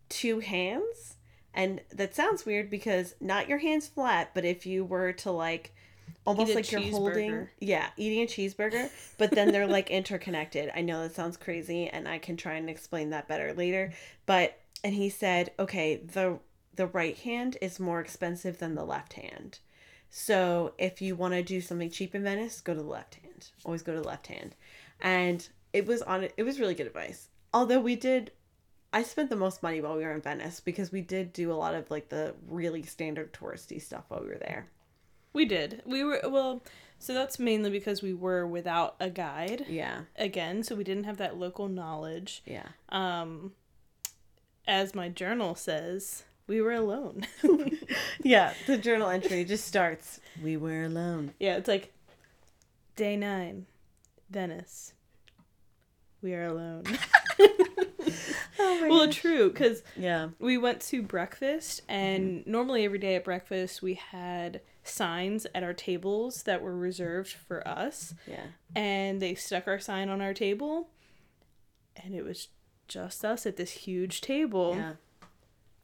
[0.10, 1.15] two hands.
[1.54, 5.73] And that sounds weird because not your hands flat, but if you were to like
[6.26, 10.71] almost like you're holding yeah, eating a cheeseburger, but then they're like interconnected.
[10.76, 13.93] I know that sounds crazy and I can try and explain that better later,
[14.26, 16.38] but and he said, "Okay, the
[16.77, 19.59] the right hand is more expensive than the left hand.
[20.09, 23.49] So, if you want to do something cheap in Venice, go to the left hand.
[23.65, 24.55] Always go to the left hand."
[25.01, 27.27] And it was on it was really good advice.
[27.53, 28.31] Although we did
[28.93, 31.55] I spent the most money while we were in Venice because we did do a
[31.55, 34.69] lot of like the really standard touristy stuff while we were there.
[35.33, 35.81] We did.
[35.85, 36.63] We were well,
[36.97, 40.03] so that's mainly because we were without a guide Yeah.
[40.15, 42.41] again, so we didn't have that local knowledge.
[42.45, 42.69] Yeah.
[42.89, 43.53] Um
[44.65, 47.25] as my journal says, we were alone.
[48.23, 50.19] Yeah, the journal entry just starts.
[50.43, 51.33] We were alone.
[51.39, 51.93] yeah, it's like
[52.95, 53.65] day 9,
[54.29, 54.93] Venice.
[56.21, 56.83] We are alone.
[58.60, 60.29] Oh my well, true cuz Yeah.
[60.39, 62.51] we went to breakfast and mm-hmm.
[62.51, 67.65] normally every day at breakfast we had signs at our tables that were reserved for
[67.67, 68.47] us Yeah.
[68.75, 70.89] and they stuck our sign on our table
[71.95, 72.47] and it was
[72.88, 74.93] just us at this huge table, Yeah.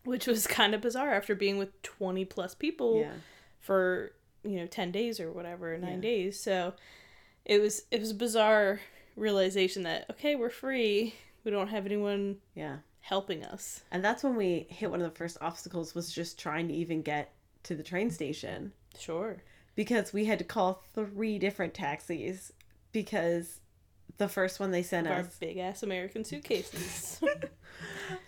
[0.04, 3.14] Which was kind of bizarre after being with 20 plus people Yeah.
[3.60, 4.12] for,
[4.44, 6.00] you know, 10 days or whatever, 9 Yeah.
[6.00, 6.40] days.
[6.40, 6.74] So
[7.46, 8.80] it was it was a bizarre
[9.16, 11.16] realization that okay, we're free.
[11.44, 12.78] We don't have anyone Yeah.
[13.02, 13.84] helping us.
[13.92, 17.02] And that's when we hit one of the first obstacles was just trying to even
[17.02, 19.42] get to the train station Sure.
[19.76, 22.52] because we had to call three different taxis
[22.92, 23.60] because
[24.18, 27.20] the first one they sent Our us big ass American suitcases.
[27.24, 27.28] uh,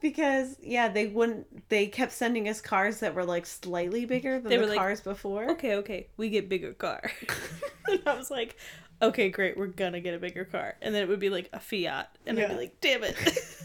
[0.00, 4.48] because yeah they wouldn't they kept sending us cars that were like slightly bigger than
[4.48, 7.10] They the were like, cars before okay, okay, we get bigger car.
[7.88, 8.56] and I was like,
[9.02, 10.76] okay, great, we're gonna get a bigger car.
[10.82, 12.16] And then it would be like a Fiat.
[12.26, 13.16] And I'd be like, damn it.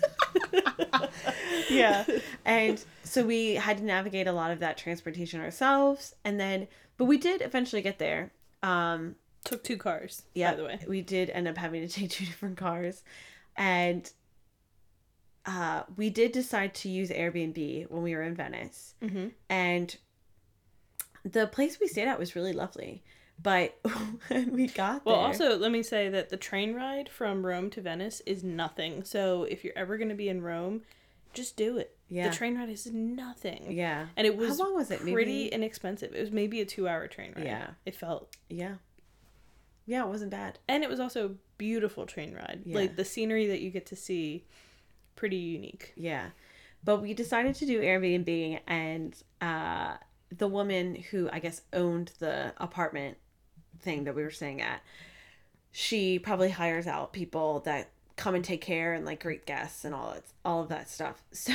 [1.70, 2.06] yeah
[2.46, 6.68] and so we had to navigate a lot of that transportation ourselves and then
[6.98, 8.32] but we did eventually get there
[8.64, 10.80] um Took two cars, yeah by the way.
[10.88, 13.04] we did end up having to take two different cars
[13.56, 14.10] and
[15.46, 19.28] uh we did decide to use airbnb when we were in venice Mm-hmm.
[19.50, 19.96] and
[21.24, 23.04] the place we stayed at was really lovely
[23.42, 23.78] but
[24.30, 27.70] when we got Well, there also, let me say that the train ride from Rome
[27.72, 29.04] to Venice is nothing.
[29.04, 30.84] So if you're ever going to be in Rome,
[31.34, 31.98] just do it.
[32.08, 32.30] Yeah.
[32.30, 33.74] The train ride is nothing.
[33.74, 36.16] yeah And it was, how long was it pretty maybe inexpensive.
[36.16, 37.44] It was maybe a two hour train ride.
[37.46, 37.68] Yeah.
[37.86, 38.34] It felt.
[38.50, 38.76] yeah
[39.86, 42.62] yeah it wasn't bad And it was also a beautiful train ride.
[42.66, 42.78] Yeah.
[42.78, 44.46] Like the scenery that you get to see,
[45.16, 45.94] pretty unique.
[45.96, 46.30] Yeah.
[46.84, 49.96] But we decided to do Airbnb and uh
[50.36, 53.18] the woman who I guess owned the apartment
[53.80, 54.82] thing that we were staying at,
[55.72, 59.94] she probably hires out people that come and take care and like great guests and
[59.94, 61.24] all that all of that stuff.
[61.32, 61.54] So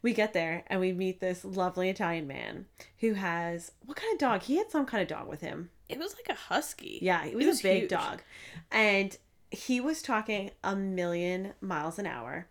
[0.00, 2.66] we get there and we meet this lovely Italian man
[3.00, 4.42] who has what kind of dog?
[4.42, 5.70] He had some kind of dog with him.
[5.88, 6.98] It was like a husky.
[7.02, 7.90] Yeah, he was, It was a big huge.
[7.90, 8.22] dog.
[8.70, 9.16] And
[9.52, 12.46] he was talking a million miles an hour.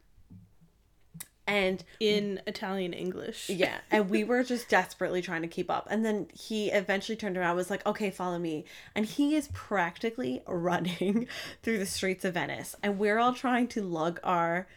[1.48, 3.50] And In Italian English.
[3.50, 5.88] yeah, and we were just desperately trying to keep up.
[5.90, 8.64] And then he eventually turned around and was like, okay, follow me.
[8.96, 11.28] And he is practically running
[11.64, 12.76] through the streets of Venice.
[12.84, 14.68] And we're all trying to lug our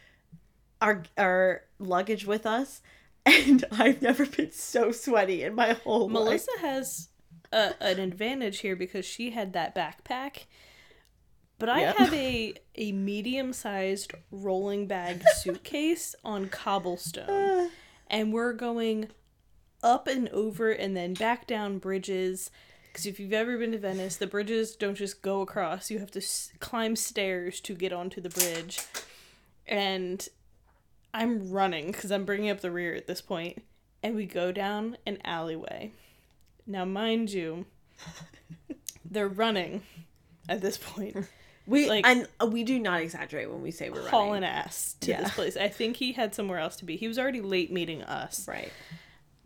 [0.80, 2.80] our our luggage with us.
[3.26, 6.12] And I've never been so sweaty in my whole life.
[6.12, 7.08] Melissa has
[7.52, 10.44] a, an advantage here because she had that backpack.
[11.58, 11.96] But I Yep.
[11.96, 17.28] have a a medium sized rolling bag suitcase on cobblestone.
[17.30, 17.68] Uh.
[18.08, 19.08] And we're going
[19.82, 22.50] up and over and then back down bridges.
[22.88, 25.90] Because if you've ever been to Venice, the bridges don't just go across.
[25.90, 28.80] You have to s- climb stairs to get onto the bridge.
[29.66, 30.26] And
[31.12, 33.62] I'm running because I'm bringing up the rear at this point,
[34.02, 35.92] and we go down an alleyway.
[36.66, 37.66] Now, mind you,
[39.04, 39.82] they're running
[40.48, 41.16] at this point,
[41.66, 44.48] we like- and uh, we do not exaggerate when we say we're hauling running.
[44.50, 45.22] ass to Yeah.
[45.22, 45.56] this place.
[45.56, 46.96] I think he had somewhere else to be.
[46.96, 48.46] He was already late meeting us.
[48.48, 48.70] Right.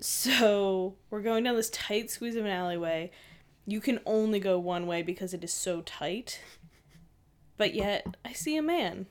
[0.00, 3.11] So we're going down this tight squeeze of an alleyway.
[3.66, 6.40] You can only go one way because it is so tight.
[7.57, 9.07] But yet, I see a man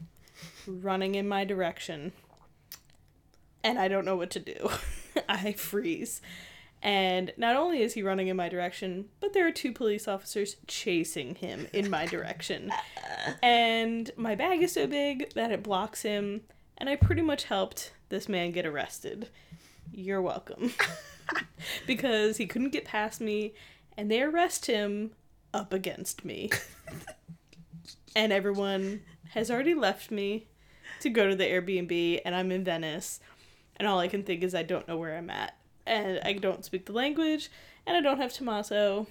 [0.65, 2.13] running in my direction.
[3.63, 4.69] And I don't know what to do.
[5.29, 6.21] I freeze.
[6.81, 10.57] And not only is he running in my direction, but there are two police officers
[10.67, 12.71] chasing him in my direction.
[13.43, 16.43] And my bag is so big that it blocks him.
[16.77, 19.27] And I pretty much helped this man get arrested.
[19.91, 20.71] You're welcome.
[21.87, 23.53] because he couldn't get past me,
[23.97, 25.11] and they arrest him
[25.53, 26.49] up against me.
[28.15, 30.47] and everyone has already left me
[31.01, 33.19] to go to the Airbnb, and I'm in Venice.
[33.75, 35.55] And all I can think is I don't know where I'm at.
[35.88, 37.50] And I don't speak the language,
[37.86, 39.08] and I don't have Tommaso.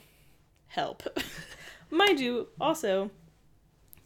[0.68, 1.02] Help.
[1.90, 3.10] Mind you, also,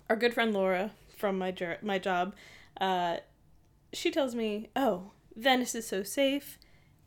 [0.08, 2.34] our good friend Laura from my, jo- my job,
[2.80, 3.16] uh,
[3.92, 6.58] she tells me, oh, Venice is so safe.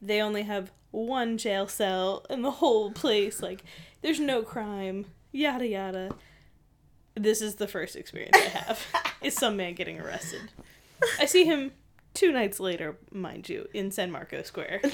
[0.02, 3.42] They only have one jail cell in the whole place.
[3.42, 3.64] Like,
[4.02, 5.06] there's no crime.
[5.32, 6.16] Yada yada.
[7.16, 8.86] This is the first experience I have.
[9.22, 10.42] is some man getting arrested.
[11.20, 11.72] I see him
[12.14, 14.82] two nights later, mind you, in San Marco Square.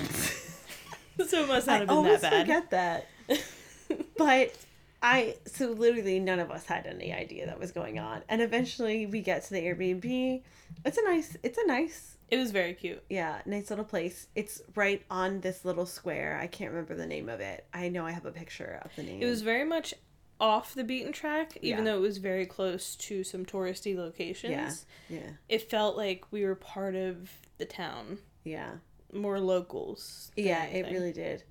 [1.28, 2.42] so it must not I have been that bad.
[2.42, 3.08] forget that.
[4.18, 4.56] but
[5.02, 9.06] I so literally none of us had any idea that was going on, and eventually
[9.06, 10.42] we get to the Airbnb.
[10.86, 11.38] It's a nice.
[11.44, 12.18] It's a nice.
[12.30, 13.04] It was very cute.
[13.10, 14.28] Yeah, nice little place.
[14.36, 16.38] It's right on this little square.
[16.40, 17.66] I can't remember the name of it.
[17.74, 19.22] I know I have a picture of the name.
[19.22, 19.96] It was very much
[20.40, 21.92] off the beaten track, even Yeah.
[21.92, 24.86] though it was very close to some touristy locations.
[25.10, 25.18] Yeah.
[25.18, 25.30] Yeah.
[25.50, 28.74] It felt like we were part of the town, Yeah.
[29.14, 30.32] More locals.
[30.36, 31.44] Yeah, it really did.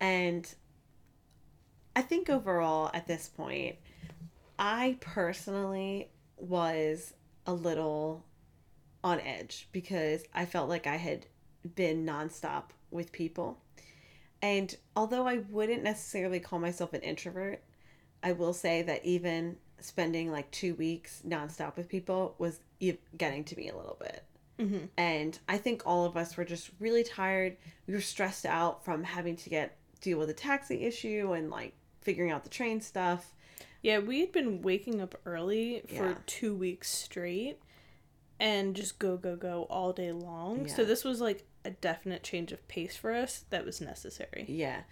[0.00, 0.52] And
[1.96, 3.76] I think overall at this point,
[4.58, 7.14] I personally was
[7.46, 8.24] a little
[9.02, 11.26] on edge because I felt like I had
[11.74, 13.58] been nonstop with people.
[14.42, 17.62] And although I wouldn't necessarily call myself an introvert,
[18.22, 22.60] I will say that even spending like two weeks nonstop with people was
[23.16, 24.24] getting to me a little bit.
[24.58, 24.86] Mm-hmm.
[24.96, 27.56] And I think all of us were just really tired.
[27.86, 31.74] We were stressed out from having to get deal with a taxi issue and like
[32.02, 33.32] figuring out the train stuff.
[33.82, 36.14] Yeah, we had been waking up early for Yeah.
[36.26, 37.58] two weeks straight
[38.40, 40.68] and just go, go, go all day long.
[40.68, 44.44] So this was like a definite change of pace for us that was necessary.
[44.48, 44.82] Yeah.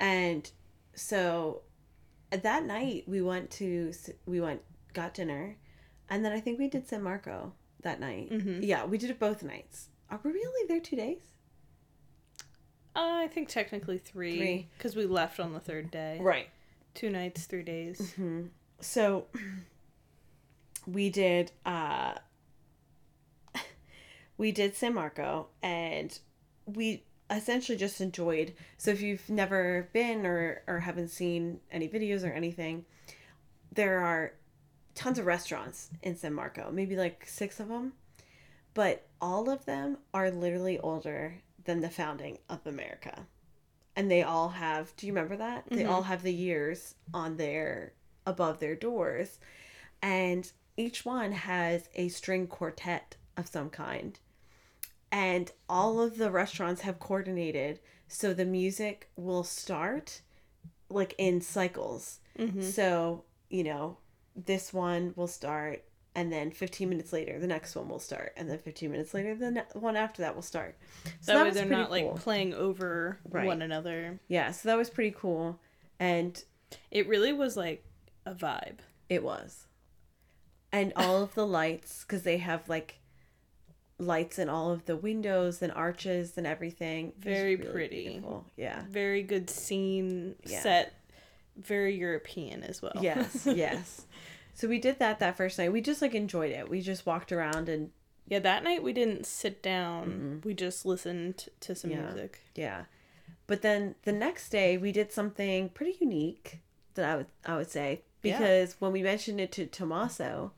[0.00, 0.50] And
[0.94, 1.62] so
[2.30, 3.92] that night we went to
[4.26, 4.60] we went
[4.92, 5.56] got dinner
[6.10, 8.30] and then I think we did San Marco that night.
[8.30, 8.60] Mhm.
[8.66, 9.88] Yeah, we did it both nights.
[10.10, 11.20] Are we really there 2 days?
[12.96, 14.68] Uh, I think technically three Three.
[14.76, 16.18] because we left on the third day.
[16.20, 16.48] Right.
[16.94, 18.14] Two nights, three days.
[18.80, 19.26] So
[20.86, 22.14] we did uh
[24.38, 26.18] we did San Marco and
[26.66, 32.24] we essentially just enjoyed so if you've never been or or haven't seen any videos
[32.26, 32.84] or anything
[33.72, 34.32] there are
[34.98, 37.92] tons of restaurants in San Marco maybe like 6 of them
[38.74, 41.34] but all of them are literally older
[41.64, 43.26] than the founding of America.
[43.96, 45.64] And they all have do you remember that?
[45.68, 45.88] They Mhm.
[45.90, 47.92] all have the years on their
[48.24, 49.38] above their doors.
[50.00, 54.18] And each one has a string quartet of some kind.
[55.10, 60.20] And all of the restaurants have coordinated so the music will start
[60.88, 62.20] like in cycles.
[62.38, 62.62] Mm-hmm.
[62.62, 63.96] so you know
[64.46, 68.48] this one will start and then 15 minutes later the next one will start and
[68.50, 70.76] then 15 minutes later the ne- one after that will start
[71.20, 72.14] so that way was they're not like cool.
[72.16, 73.46] playing over Right.
[73.46, 74.18] one another.
[74.28, 75.60] yeah so that was pretty cool
[76.00, 76.42] and
[76.90, 77.84] It really was like
[78.26, 78.78] a vibe.
[79.08, 79.66] It was.
[80.70, 82.98] And all of the lights, because they have like
[83.98, 87.14] lights in all of the windows and arches and everything.
[87.18, 88.08] Very pretty.
[88.10, 88.44] beautiful.
[88.56, 88.82] Yeah.
[88.88, 90.60] Very good scene Yeah.
[90.60, 90.92] set.
[91.58, 92.92] Very European as well.
[93.00, 94.06] Yes, yes.
[94.54, 95.72] So we did that that first night.
[95.72, 96.68] We just like enjoyed it.
[96.68, 97.90] We just walked around and
[98.26, 100.42] yeah, that night we didn't sit down.
[100.44, 102.02] We just listened to some Yeah.
[102.02, 102.40] music.
[102.54, 102.84] yeah.
[103.46, 106.58] But then the next day we did something pretty unique
[106.94, 108.38] that I would I would say Yeah.
[108.38, 110.52] because when we mentioned it to Tommaso,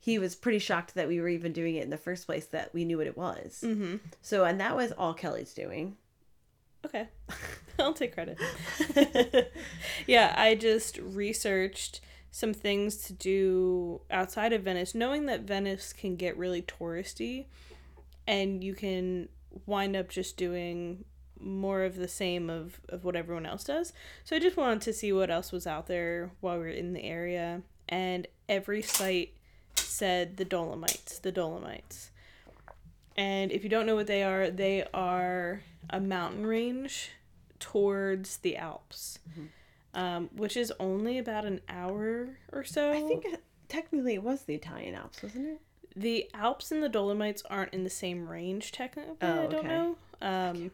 [0.00, 2.74] he was pretty shocked that we were even doing it in the first place that
[2.74, 3.62] we knew what it was.
[3.64, 3.96] Mm-hmm.
[4.20, 5.96] So and that was all Kelly's doing.
[6.84, 7.08] Okay.
[7.78, 8.38] I'll take credit.
[10.06, 16.16] yeah, I just researched some things to do outside of Venice, knowing that Venice can
[16.16, 17.46] get really touristy
[18.26, 19.28] and you can
[19.66, 21.04] wind up just doing
[21.38, 23.92] more of the same of, of what everyone else does.
[24.24, 26.92] So I just wanted to see what else was out there while we are in
[26.92, 27.62] the area.
[27.88, 29.34] And every site
[29.74, 32.11] said the Dolomites, the Dolomites.
[33.16, 37.10] And if you don't know what they are, they are a mountain range
[37.58, 39.18] towards the Alps,
[39.94, 42.90] um, which is only about an hour or so.
[42.90, 45.60] I think it- technically it was the Italian Alps, wasn't it?
[45.94, 49.16] the Alps and the Dolomites aren't in the same range technically.
[49.20, 49.68] Oh, I don't okay.
[49.68, 49.96] know.
[50.22, 50.70] Um,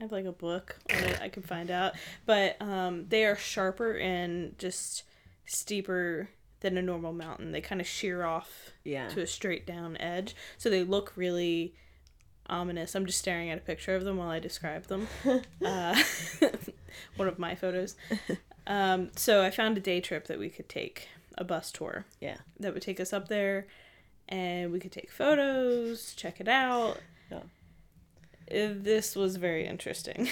[0.00, 1.20] I have like a book on it.
[1.20, 1.94] I can find out,
[2.26, 5.04] but um, they are sharper and just
[5.46, 6.30] steeper
[6.64, 7.52] than a normal mountain.
[7.52, 9.08] They kind of shear off Yeah.
[9.10, 11.74] to a straight down edge, so they look really
[12.46, 12.94] ominous.
[12.96, 15.06] I'm just staring at a picture of them while I describe them.
[15.64, 16.02] uh,
[17.16, 17.94] one of my photos.
[18.66, 22.38] Um, so I found a day trip that we could take, a bus tour Yeah.
[22.60, 23.66] that would take us up there
[24.26, 26.96] and we could take photos, check it out.
[27.30, 27.40] Yeah.
[28.50, 30.30] Uh, This was very interesting.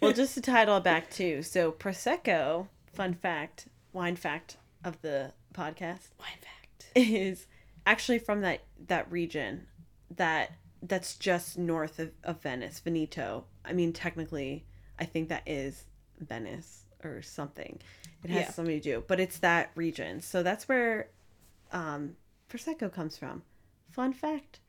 [0.00, 1.42] Well, just to tie it all back too.
[1.42, 6.86] So prosecco, fun fact, wine fact of the podcast Wine fact.
[6.94, 7.46] is
[7.86, 9.66] actually from that that region
[10.16, 13.44] that that's just north of, of Venice, Veneto.
[13.64, 14.64] I mean, technically,
[14.98, 15.84] I think that is
[16.18, 17.78] Venice or something.
[18.24, 18.50] It has Yeah.
[18.50, 20.20] something to do, but it's that region.
[20.22, 21.08] So that's where
[21.72, 22.16] um,
[22.48, 23.42] prosecco comes from.
[23.90, 24.60] Fun fact.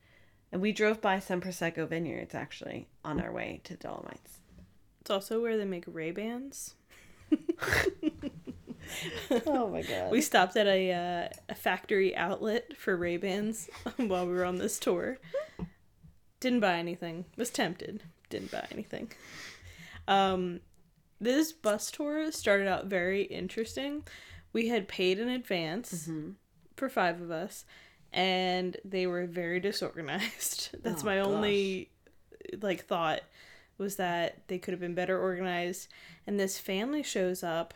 [0.52, 4.40] And we drove by some prosecco vineyards actually on our way to the Dolomites.
[5.00, 6.76] It's also where they make Ray Bans.
[9.46, 10.12] Oh my god.
[10.12, 14.56] We stopped at a uh, a factory outlet for Ray Bans while we were on
[14.58, 15.18] this tour.
[16.40, 17.26] Didn't buy anything.
[17.38, 18.04] Was tempted.
[18.30, 19.12] Didn't buy anything.
[20.08, 20.62] Um,
[21.20, 24.04] this bus tour started out very interesting.
[24.54, 26.36] We had paid in advance Mhm.
[26.76, 27.64] for five of us,
[28.12, 30.76] and they were very disorganized.
[30.84, 31.90] That's Oh, my only
[32.62, 33.22] like thought
[33.78, 35.88] was that they could have been better organized.
[36.28, 37.74] And this family shows up.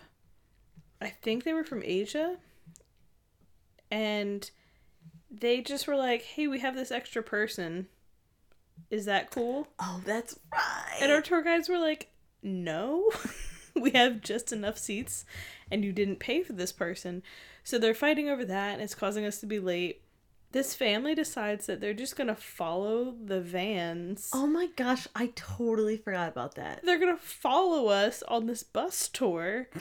[1.06, 2.38] I think they were from Asia,
[3.92, 4.50] and
[5.30, 7.88] they just were like, "Hey, we have this extra person.
[8.90, 10.98] Is that cool?" Oh, that's right.
[11.00, 12.10] And our tour guides were like,
[12.42, 13.12] "No,
[13.76, 15.26] we have just enough seats,
[15.70, 17.22] and you didn't pay for this person."
[17.64, 20.02] So they're fighting over that, and it's causing us to be late.
[20.54, 24.32] This family decides that they're just gonna follow the vans.
[24.34, 26.84] oh my gosh, I totally forgot about that.
[26.84, 29.68] They're gonna follow us on this bus tour.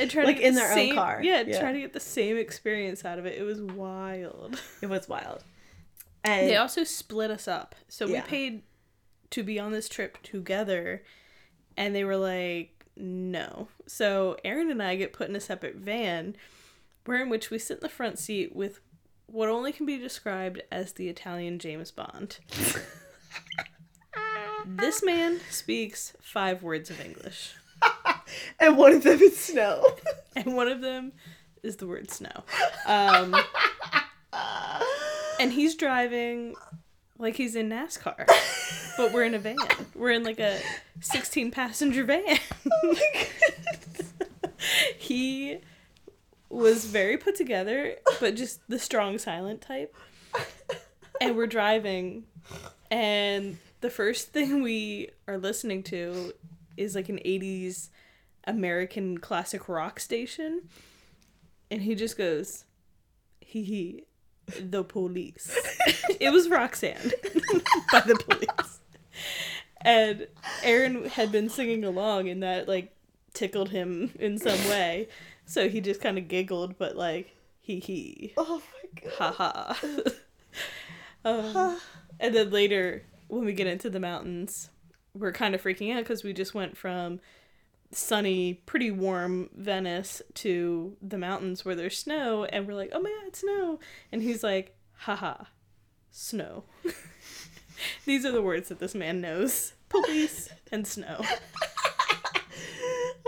[0.00, 1.20] And try Like to get in the their own same, car.
[1.22, 1.60] Yeah, Yeah.
[1.60, 3.38] try to get the same experience out of it.
[3.38, 4.60] It was wild.
[4.82, 5.44] It was wild.
[6.24, 7.74] And They also split us up.
[7.88, 8.62] So we paid
[9.30, 11.02] to be on this trip together
[11.76, 13.68] and they were like, no.
[13.86, 16.36] So Aaron and I get put in a separate van
[17.06, 18.80] where in which we sit in the front seat with
[19.26, 22.38] what only can be described as the Italian James Bond.
[24.66, 27.54] this man speaks five words of English.
[28.58, 29.84] And one of them is snow.
[30.36, 31.10] And one of them
[31.64, 32.44] is the word snow.
[32.86, 33.34] Um,
[35.40, 36.54] and he's driving
[37.18, 38.26] like he's in NASCAR,
[38.96, 39.56] but we're in a van.
[39.94, 40.58] We're in like a
[41.00, 42.38] 16 passenger van.
[44.98, 45.58] he
[46.48, 49.94] was very put together, but just the strong silent type.
[51.20, 52.24] And we're driving,
[52.90, 56.32] and the first thing we are listening to
[56.76, 57.90] is like an 80s
[58.50, 60.62] American classic rock station.
[61.70, 62.64] And he just goes,
[63.40, 64.04] hee hee,
[64.58, 65.56] the police.
[66.20, 67.12] it was Roxanne
[67.92, 68.80] by the police.
[69.82, 70.26] And
[70.62, 72.94] Aaron had been singing along, and that like
[73.32, 75.08] tickled him in some way.
[75.46, 79.12] So he just kind of giggled, but like, hee hee, Oh my god.
[79.16, 79.80] ha ha.
[81.24, 81.78] um,
[82.18, 84.70] and then later, when we get into the mountains,
[85.14, 87.20] we're kind of freaking out because we just went from
[87.92, 93.10] sunny, pretty warm Venice to the mountains where there's snow, and we're like, oh my
[93.10, 93.80] god, it's snow.
[94.12, 95.44] And he's like, haha,
[96.10, 96.64] snow.
[98.04, 101.20] These are the words that this man knows police and snow.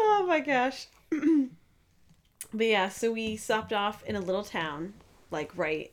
[0.04, 0.86] Oh my gosh.
[1.10, 4.94] but yeah, so we stopped off in a little town,
[5.30, 5.90] like right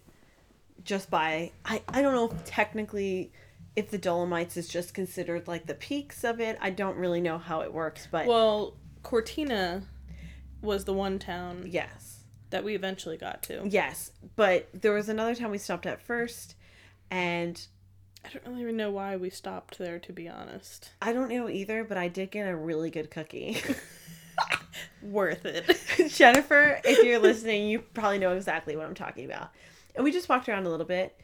[0.83, 3.31] just by I, I don't know technically
[3.79, 6.57] if the Dolomites is just considered like the peaks of it.
[6.61, 9.83] I don't really know how it works, but Well, Cortina
[10.61, 12.25] was the one town yes.
[12.49, 13.63] that we eventually got to.
[13.65, 14.11] Yes.
[14.35, 16.55] But there was another town we stopped at first
[17.09, 17.65] and
[18.25, 20.91] I don't really even know why we stopped there, to be honest.
[21.01, 23.61] I don't know either, but I did get a really good cookie.
[25.01, 25.79] Worth it.
[26.09, 29.51] Jennifer, if you're listening, you probably know exactly what I'm talking about.
[29.95, 31.17] And we just walked around a little bit.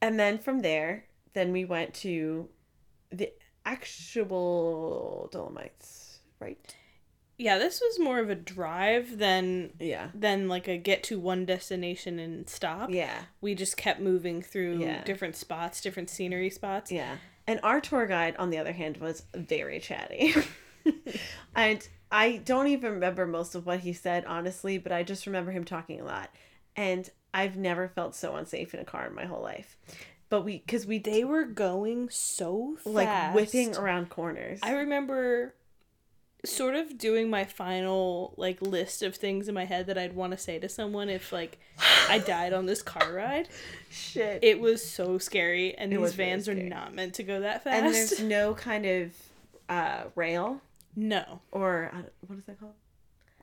[0.00, 2.48] And then from there, then we went to
[3.10, 3.30] the
[4.24, 6.58] actual Dolomites, right?
[7.36, 10.10] yeah, this was more of a drive than Yeah.
[10.14, 12.90] than like a get to one destination and stop.
[12.90, 13.24] Yeah.
[13.40, 15.02] We just kept moving through Yeah.
[15.02, 16.92] different spots, different scenery spots.
[16.92, 17.16] Yeah.
[17.48, 20.32] And our tour guide, on the other hand, was very chatty.
[21.56, 25.50] and I don't even remember most of what he said, honestly, but I just remember
[25.50, 26.30] him talking a lot.
[26.76, 29.76] And I've never felt so unsafe in a car in my whole life.
[30.34, 32.86] But we, because we, They were going so fast.
[32.86, 34.58] like whipping around corners.
[34.64, 35.54] I remember
[36.44, 40.32] sort of doing my final like list of things in my head that I'd want
[40.32, 41.60] to say to someone if like
[42.08, 43.48] I died on this car ride.
[43.90, 44.42] Shit.
[44.42, 47.38] It was so scary and It these was really vans are not meant to go
[47.40, 47.76] that fast.
[47.84, 49.12] and there's no kind of
[49.68, 50.60] uh, rail
[50.96, 51.40] no.
[51.52, 52.74] or uh, what is that called?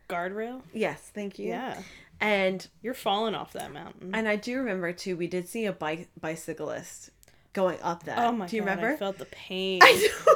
[0.10, 0.62] Guardrail?
[0.74, 1.48] Yes, thank you.
[1.48, 1.82] Yeah.
[2.22, 4.14] And You're falling off that mountain.
[4.16, 5.18] and I do remember too.
[5.18, 7.10] We did see a bike bicyclist
[7.54, 8.18] going up that.
[8.20, 8.94] oh my do you god, remember?
[8.94, 9.80] I felt the pain.
[9.84, 10.34] I know.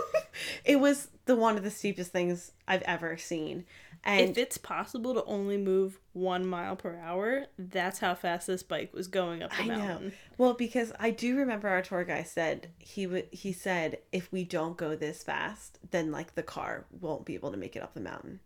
[0.65, 3.65] it was the one of the steepest things I've ever seen.
[4.07, 8.61] And if it's possible to only move one mile per hour, that's how fast this
[8.61, 9.77] bike was going up the I know.
[9.79, 10.13] mountain.
[10.37, 14.43] well, because I do remember our tour guy said he would he said if we
[14.43, 17.93] don't go this fast, then like the car won't be able to make it up
[17.95, 18.41] the mountain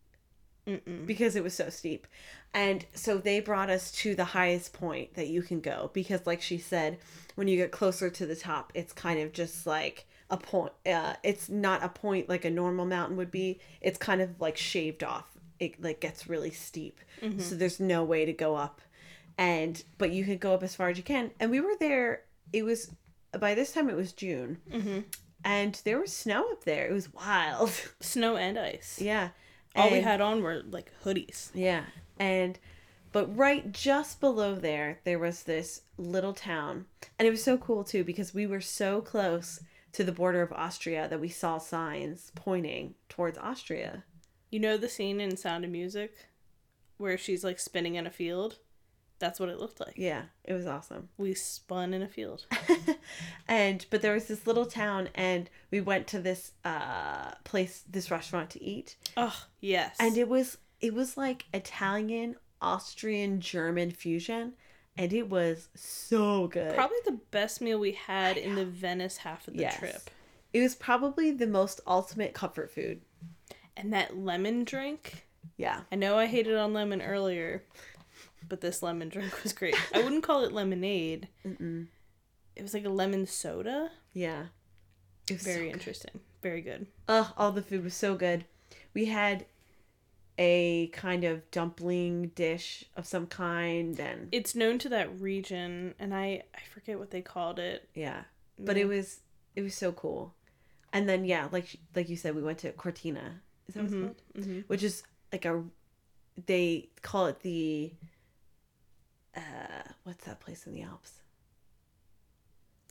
[0.69, 1.05] Mm-mm.
[1.05, 2.05] because it was so steep.
[2.53, 6.41] And so they brought us to the highest point that you can go because like
[6.41, 6.97] she said,
[7.35, 11.15] when you get closer to the top, it's kind of just like a point uh
[11.23, 13.59] it's not a point like a normal mountain would be.
[13.81, 15.25] It's kind of like shaved off.
[15.59, 16.99] It like gets really steep.
[17.39, 18.81] So there's no way to go up.
[19.37, 21.31] And but you could go up as far as you can.
[21.39, 22.21] And we were there
[22.53, 22.91] it was
[23.39, 24.57] by this time it was June.
[24.71, 25.03] Mhm.
[25.45, 26.87] And there was snow up there.
[26.87, 27.69] It was wild.
[28.01, 28.99] Snow and ice.
[29.01, 29.29] yeah.
[29.75, 31.49] All we had on were like hoodies.
[31.53, 31.83] yeah.
[32.17, 32.59] And
[33.11, 36.85] but right just below there there was this little town.
[37.17, 39.61] And it was so cool too because we were so close
[39.93, 44.03] to the border of Austria that we saw signs pointing towards Austria.
[44.51, 46.13] You know the scene in Sound of Music
[46.97, 48.57] where she's like spinning in a field?
[49.19, 49.93] That's what it looked like.
[49.97, 51.09] Yeah, it was awesome.
[51.17, 52.45] We spun in a field.
[53.47, 58.09] and but there was this little town and we went to this uh place this
[58.11, 59.95] restaurant to eat Oh, yes.
[59.99, 64.53] and it was it was like Italian, Austrian, German fusion
[64.97, 66.73] and it was so good.
[66.75, 69.77] probably the best meal we had in the Venice half of the Yes.
[69.79, 70.09] trip.
[70.51, 73.01] It was probably the most ultimate comfort food.
[73.77, 75.25] And that lemon drink.
[75.57, 75.81] Yeah.
[75.91, 77.63] I know I hated on lemon earlier,
[78.47, 79.75] but this lemon drink was great.
[79.93, 81.27] I wouldn't call it lemonade.
[81.45, 81.87] Mm-mm.
[82.55, 83.91] It was like a lemon soda.
[84.13, 84.45] Yeah.
[85.29, 86.19] It was Very so interesting.
[86.41, 86.87] Very good.
[87.07, 88.45] Ugh, all the food was so good.
[88.93, 89.45] We had
[90.37, 96.15] a kind of dumpling dish of some kind and It's known to that region, and
[96.15, 97.89] I I forget what they called it.
[97.93, 98.23] yeah.
[98.57, 98.83] But Yeah.
[98.83, 99.19] it was
[99.55, 100.33] it was so cool.
[100.93, 103.41] And then yeah, like like you said we went to Cortina.
[103.67, 104.47] Is that what Mhm, it's called?
[104.47, 104.63] mhm.
[104.67, 105.63] Which is like a
[106.45, 107.91] they call it the
[109.37, 109.41] uh
[110.03, 111.11] what's that place in the Alps?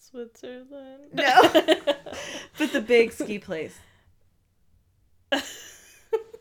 [0.01, 1.11] Switzerland.
[1.13, 1.43] No.
[2.59, 3.79] But the big ski place.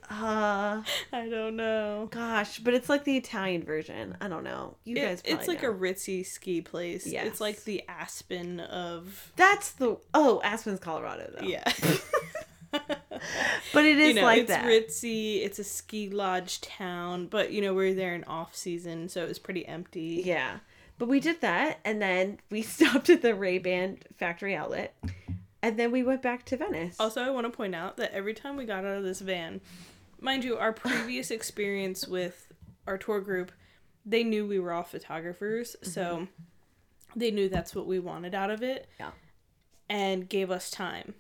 [0.09, 0.81] Uh
[1.11, 2.07] I don't know.
[2.11, 4.15] gosh, but it's like the Italian version.
[4.21, 4.75] I don't know.
[4.85, 5.71] You It- guys probably it's like know.
[5.71, 7.05] a ritzy ski place.
[7.05, 7.27] Yes.
[7.27, 11.45] It's like the Aspen of That's the oh Aspen's Colorado though.
[11.45, 11.63] yeah.
[13.73, 14.65] but it is you know, like it's that.
[14.65, 15.43] ritzy.
[15.43, 19.27] It's a ski lodge town, but you know we're there in off season, so it
[19.27, 20.21] was pretty empty.
[20.25, 20.57] Yeah,
[20.97, 24.95] but we did that, and then we stopped at the Ray Ban factory outlet,
[25.61, 26.95] and then we went back to Venice.
[26.99, 29.61] Also, I want to point out that every time we got out of this van,
[30.19, 32.51] mind you, our previous experience with
[32.85, 33.51] our tour group,
[34.05, 35.89] they knew we were all photographers, mm-hmm.
[35.89, 36.27] so
[37.15, 38.87] they knew that's what we wanted out of it.
[38.99, 39.11] Yeah.
[39.89, 41.13] And gave us time.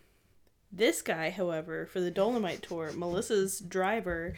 [0.71, 4.35] This guy, however, for the Dolomite tour, Melissa's driver,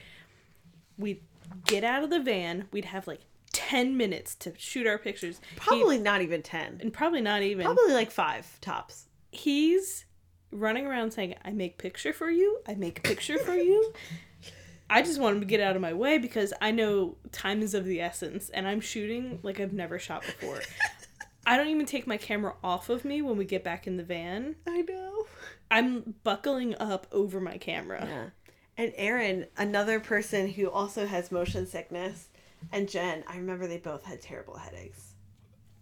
[0.98, 1.22] we'd
[1.66, 3.22] get out of the van, we'd have like
[3.52, 5.42] 10 minutes to shoot our pictures.
[5.52, 6.78] He- probably not even ten.
[6.82, 9.06] and probably not even Probably like five tops.
[9.32, 10.06] he's
[10.52, 13.94] running around saying, I make picture for you, I make picture for you.
[14.92, 17.76] I just want him to get out of my way because I know time is
[17.76, 20.62] of the essence and I'm shooting like I've never shot before.
[21.46, 24.04] I don't even take my camera off of me when we get back in the
[24.04, 24.56] van.
[24.68, 25.26] I know.
[25.72, 28.06] I'm buckling up over my camera.
[28.08, 32.30] Yeah, and Aaron, another person who also has motion sickness,
[32.72, 33.24] and Jen.
[33.28, 35.14] I remember they both had terrible headaches.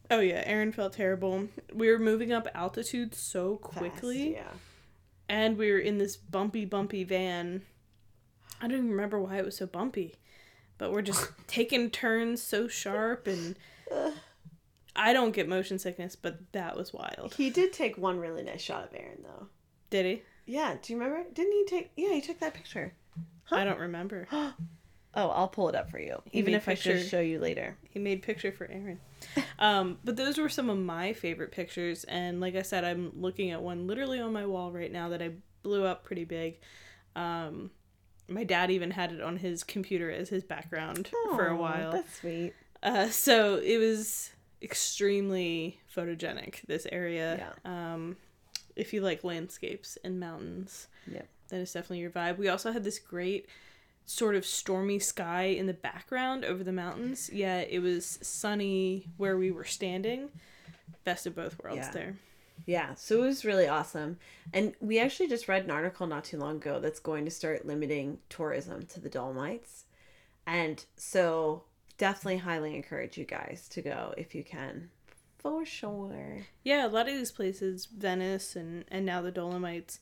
[0.09, 1.47] Oh yeah, Aaron felt terrible.
[1.73, 4.51] We were moving up altitude so Fast, quickly yeah.
[5.27, 7.63] and we were in this bumpy bumpy van.
[8.61, 10.15] I don't even remember why it was so bumpy.
[10.77, 13.57] But we're just taking turns so sharp and
[14.95, 17.35] I don't get motion sickness, but that was wild.
[17.35, 19.47] He did take one really nice shot of Aaron though.
[19.89, 20.21] Did he?
[20.45, 21.27] Yeah, do you remember?
[21.33, 21.91] Didn't he take?
[21.95, 22.93] Yeah, he took that picture.
[23.51, 24.27] I don't remember.
[25.15, 27.39] Oh, I'll pull it up for you, He even if I picture- should show you
[27.39, 27.75] later.
[27.89, 28.99] He made picture for Aaron.
[29.57, 33.49] Um, but those were some of my favorite pictures, and like I said, I'm looking
[33.49, 35.31] at one literally on my wall right now that I
[35.63, 36.59] blew up pretty big.
[37.15, 37.71] Um,
[38.27, 41.93] my dad even had it on his computer as his background for a while.
[41.93, 42.53] That's sweet.
[42.83, 44.29] Uh, so it was
[44.61, 46.61] extremely photogenic.
[46.67, 47.55] This area.
[47.65, 48.17] Um,
[48.78, 51.28] if you like landscapes and mountains, Yep.
[51.49, 52.38] that is definitely your vibe.
[52.38, 53.47] We also had this great
[54.05, 57.30] sort of stormy sky in the background over the mountains.
[57.32, 60.30] yet it was sunny where we were standing.
[61.03, 61.91] Best of both worlds Yeah.
[61.91, 62.15] there.
[62.65, 64.17] Yeah, so it was really awesome.
[64.53, 67.65] And we actually just read an article not too long ago that's going to start
[67.65, 69.86] limiting tourism to the Dolomites.
[70.45, 71.63] And so
[71.97, 74.89] definitely highly encourage you guys to go if you can.
[75.48, 76.45] For sure.
[76.64, 80.00] Yeah, a lot of these places, Venice and and now the Dolomites,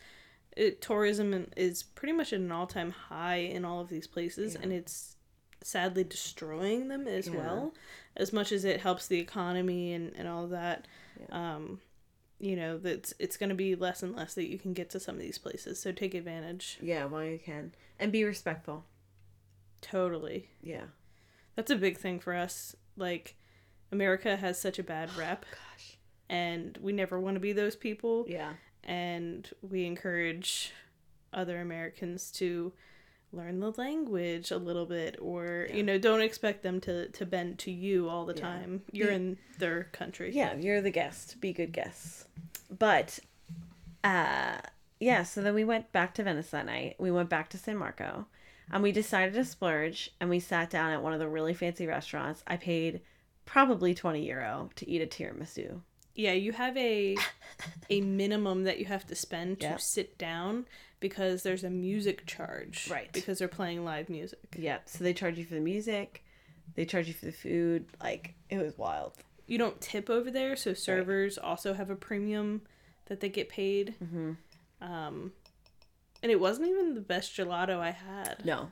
[0.56, 4.54] it, tourism is pretty much at an all time high in all of these places,
[4.56, 4.62] Yeah.
[4.64, 5.16] and it's
[5.62, 7.36] sadly destroying them as Yeah.
[7.38, 7.74] well.
[8.16, 10.88] As much as it helps the economy and and all that,
[11.32, 11.82] um,
[12.40, 15.00] you know, that's it's going to be less and less that you can get to
[15.00, 15.80] some of these places.
[15.80, 16.78] So take advantage.
[16.82, 17.74] Yeah, while you can.
[18.00, 18.86] And be respectful.
[19.82, 20.86] Totally, Yeah.
[21.56, 22.76] that's a big thing for us.
[22.98, 23.36] Like,
[23.92, 25.98] America has such a bad rep, Gosh.
[26.30, 28.26] and we never want to be those people.
[28.28, 28.54] Yeah.
[28.88, 30.72] and we encourage
[31.34, 32.72] other Americans to
[33.34, 35.76] learn the language a little bit or Yeah.
[35.78, 38.42] you know don't expect them to to bend to you all the Yeah.
[38.42, 41.42] time you're in their country Yeah, you're the guest.
[41.42, 42.28] Be good guests.
[42.70, 43.20] But
[44.04, 44.58] uh
[45.00, 46.96] yeah, so then we went back to Venice that night.
[47.00, 48.28] We went back to San Marco.
[48.72, 51.86] And we decided to splurge and we sat down at one of the really fancy
[51.88, 52.44] restaurants.
[52.48, 53.02] I paid
[53.46, 55.82] probably 20 euro to eat a tiramisu.
[56.16, 57.16] yeah you have a
[57.90, 59.82] a minimum that you have to spend to Yep.
[59.82, 60.66] sit down
[61.00, 63.12] because there's a music charge Right.
[63.14, 64.90] because they're playing live music Yep.
[64.90, 66.24] So they charge you for the music,
[66.76, 67.86] They charge you for the food.
[68.02, 69.14] Like it was wild.
[69.48, 72.62] You don't tip over there, so servers also have a premium
[73.06, 73.94] that they get paid.
[74.04, 74.32] Mm-hmm.
[74.82, 75.32] Um,
[76.24, 78.44] and it wasn't even the best gelato I had.
[78.44, 78.72] No,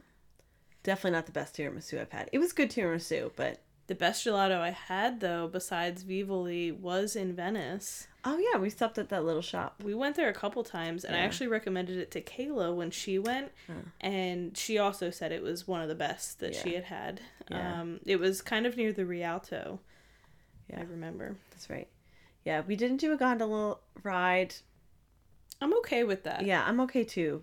[0.82, 2.30] definitely not the best tiramisu I've had.
[2.34, 7.36] It was good tiramisu, but The best gelato I had, though, besides Vivoli, was in
[7.36, 8.08] Venice.
[8.24, 9.84] oh yeah, we stopped at that little shop.
[9.84, 13.20] We went there a couple times, and I actually recommended it to Kayla when she
[13.20, 13.52] went,
[14.00, 17.20] and she also said it was one of the best that she had had.
[17.52, 17.82] Yeah.
[17.82, 19.82] Um, it was kind of near the Rialto.
[20.70, 21.36] Yeah, I remember.
[21.52, 21.90] That's right.
[22.46, 24.56] Yeah, we didn't do a gondola ride.
[25.62, 26.46] I'm okay with that.
[26.46, 27.42] Yeah, I'm okay too.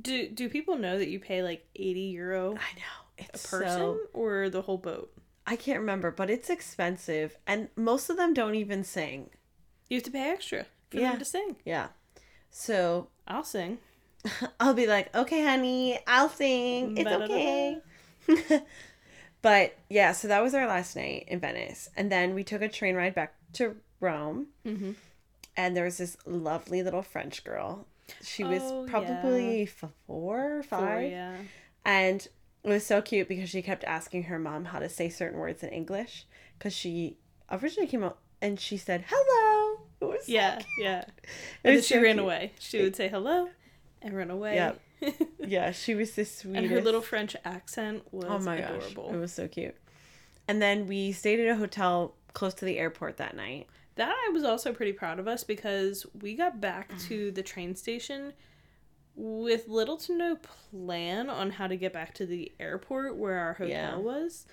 [0.00, 3.68] Do Do people know that you pay like 80 euro I know It's a person
[3.68, 5.12] So, or the whole boat?
[5.46, 9.30] I can't remember, but it's expensive, and most of them don't even sing.
[9.88, 11.10] You have to pay extra for Yeah.
[11.10, 11.56] them to sing.
[11.64, 11.88] Yeah,
[12.50, 13.78] so I'll sing.
[14.60, 16.96] I'll be like, okay, honey, I'll sing.
[16.96, 17.78] It's okay.
[19.42, 21.88] but yeah, so that was our last night in Venice.
[21.96, 24.46] And then we took a train ride back to Rome.
[24.66, 24.92] Mm-hmm.
[25.56, 27.86] And there was this lovely little French girl.
[28.22, 31.10] She was Oh, probably four or five.
[31.10, 31.36] yeah.
[31.84, 32.26] And
[32.64, 35.62] it was so cute because she kept asking her mom how to say certain words
[35.62, 36.26] in English.
[36.58, 37.18] Because she
[37.50, 39.80] originally came out and she said, hello.
[40.00, 40.66] It was so Yeah, cute.
[40.78, 40.98] yeah.
[41.00, 41.08] It
[41.64, 42.24] And then she so ran cute.
[42.24, 42.52] away.
[42.58, 43.48] She would say hello
[44.02, 44.54] and run away.
[44.56, 44.80] Yep.
[45.46, 46.62] Yeah, she was the sweetest.
[46.62, 49.08] and her little French accent was Oh my adorable.
[49.08, 49.76] gosh, it was so cute.
[50.48, 53.66] And then we stayed at a hotel close to the airport that night.
[53.96, 57.76] That I was also pretty proud of us because we got back to the train
[57.76, 58.32] station
[59.16, 60.36] with little to no
[60.70, 63.96] plan on how to get back to the airport where our hotel Yeah.
[63.96, 64.46] was.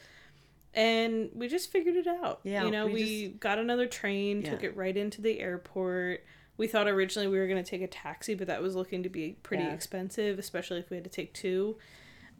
[0.73, 2.39] And we just figured it out.
[2.43, 6.23] Yeah, You know, we we, got another train, took it right into the airport.
[6.57, 9.09] We thought originally we were going to take a taxi, but that was looking to
[9.09, 9.73] be pretty Yeah.
[9.73, 11.77] expensive, especially if we had to take two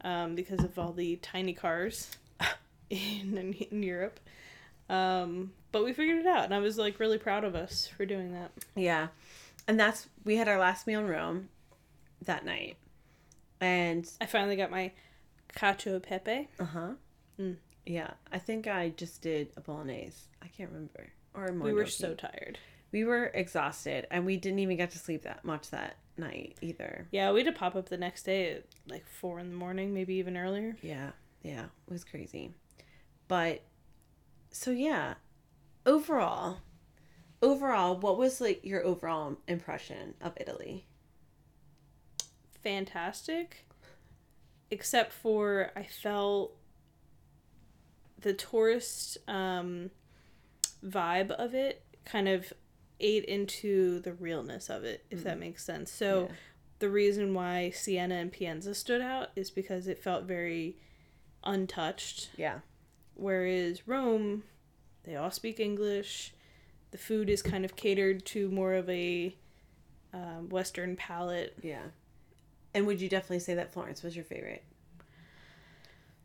[0.04, 2.12] um, because of all the tiny cars
[2.90, 4.20] in, in Europe.
[4.90, 8.06] Um, but we figured it out, and I was like really proud of us for
[8.06, 8.52] doing that.
[8.76, 9.08] Yeah.
[9.68, 11.50] And that's we had our last meal in Rome
[12.24, 12.78] that night.
[13.60, 14.92] And I finally got my
[15.56, 16.48] cacio e pepe.
[16.60, 16.92] uh-huh.
[17.40, 17.58] Mm.
[17.86, 20.18] Yeah, I think I just did a bolognese.
[20.42, 21.08] I can't remember.
[21.34, 22.60] Or a We were so tired.
[22.92, 27.08] we were exhausted and we didn't even get to sleep that much that night either.
[27.12, 29.94] Yeah, we had to pop up the next day at like four in the morning,
[29.94, 30.76] maybe even earlier.
[30.82, 31.12] Yeah,
[31.42, 32.54] yeah, it was crazy.
[33.28, 33.62] But
[34.52, 35.16] so yeah,
[35.86, 36.58] overall,
[37.42, 40.86] overall, what was like your overall impression of Italy?
[42.64, 43.66] Fantastic.
[44.70, 46.56] Except for I felt
[48.20, 49.90] the tourist um,
[50.86, 52.54] vibe of it kind of
[53.00, 55.92] ate into the realness of it, if that makes sense.
[55.92, 56.36] So Yeah.
[56.80, 60.78] the reason why Siena and Pienza stood out is because it felt very
[61.44, 62.30] untouched.
[62.38, 62.60] Yeah,
[63.16, 64.44] Whereas Rome,
[65.04, 66.34] they all speak English.
[66.92, 69.36] The food is kind of catered to more of a
[70.14, 71.56] um, Western palate.
[71.64, 71.86] yeah.
[72.74, 74.64] And would you definitely say that Florence was your favorite?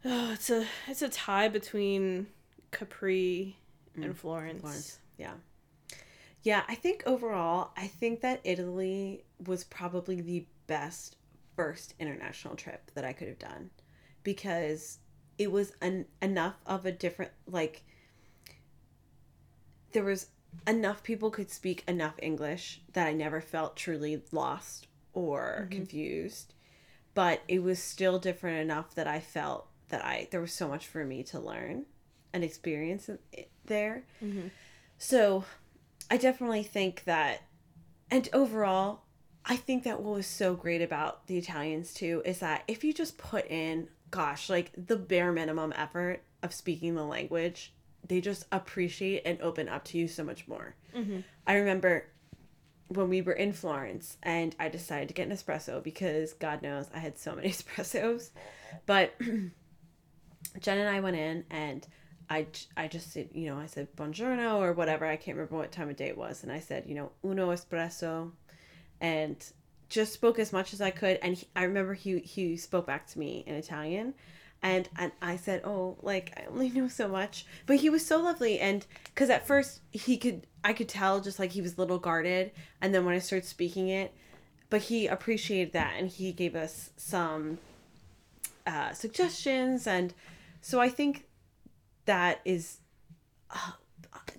[0.04, 2.28] Oh, it's a it's a tie between
[2.70, 3.56] Capri
[3.96, 4.58] and Florence.
[4.58, 4.98] Mm, Florence.
[5.18, 5.32] Yeah.
[6.42, 11.16] Yeah, I think overall, I think that Italy was probably the best
[11.56, 13.70] first international trip that I could have done
[14.22, 14.98] because
[15.38, 17.82] it was an, enough of a different, like,
[19.92, 20.28] there was
[20.68, 24.86] enough people could speak enough English that I never felt truly lost
[25.16, 25.70] or mm-hmm.
[25.70, 26.54] confused.
[27.14, 30.86] But it was still different enough that I felt that I there was so much
[30.86, 31.86] for me to learn
[32.32, 33.08] and experience
[33.64, 34.04] there.
[34.22, 34.48] Mm-hmm.
[34.98, 35.44] So
[36.10, 37.42] I definitely think that,
[38.10, 39.00] and overall,
[39.44, 42.92] I think that what was so great about the Italians too is that if you
[42.92, 47.72] just put in, gosh, like the bare minimum effort of speaking the language,
[48.06, 50.74] they just appreciate and open up to you so much more.
[50.94, 51.20] Mm-hmm.
[51.46, 52.04] I remember
[52.88, 56.88] when we were in Florence and I decided to get an espresso because God knows
[56.94, 58.30] I had so many espressos.
[58.86, 61.86] But Jen and I went in and
[62.28, 65.06] I, I just said, you know, I said buongiorno or whatever.
[65.06, 66.42] I can't remember what time of day it was.
[66.42, 68.32] And I said, you know, uno espresso
[69.00, 69.36] and
[69.88, 71.18] just spoke as much as I could.
[71.22, 74.14] And he, I remember he, he spoke back to me in Italian.
[74.62, 77.46] And, and I said, oh, like, I only know so much.
[77.66, 78.58] But he was so lovely.
[78.58, 81.98] And because at first he could, I could tell just like he was a little
[81.98, 82.52] guarded.
[82.80, 84.12] And then when I started speaking it,
[84.68, 85.94] but he appreciated that.
[85.98, 87.58] And he gave us some
[88.66, 89.86] uh, suggestions.
[89.86, 90.12] And
[90.60, 91.24] so I think
[92.06, 92.78] that is,
[93.50, 93.72] uh,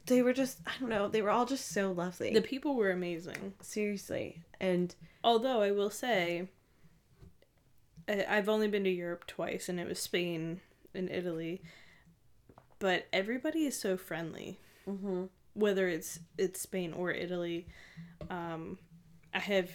[0.07, 2.33] they were just, I don't know, they were all just so lovely.
[2.33, 3.53] The people were amazing.
[3.61, 4.41] Seriously.
[4.59, 4.93] And
[5.27, 6.47] Although I will say,
[8.07, 10.61] I've only been to Europe twice, and it was Spain
[10.93, 11.61] and Italy,
[12.79, 14.59] but everybody is so friendly.
[14.87, 15.25] Mm-hmm.
[15.53, 17.67] Whether it's it's Spain or Italy,
[18.29, 18.77] um,
[19.33, 19.71] I have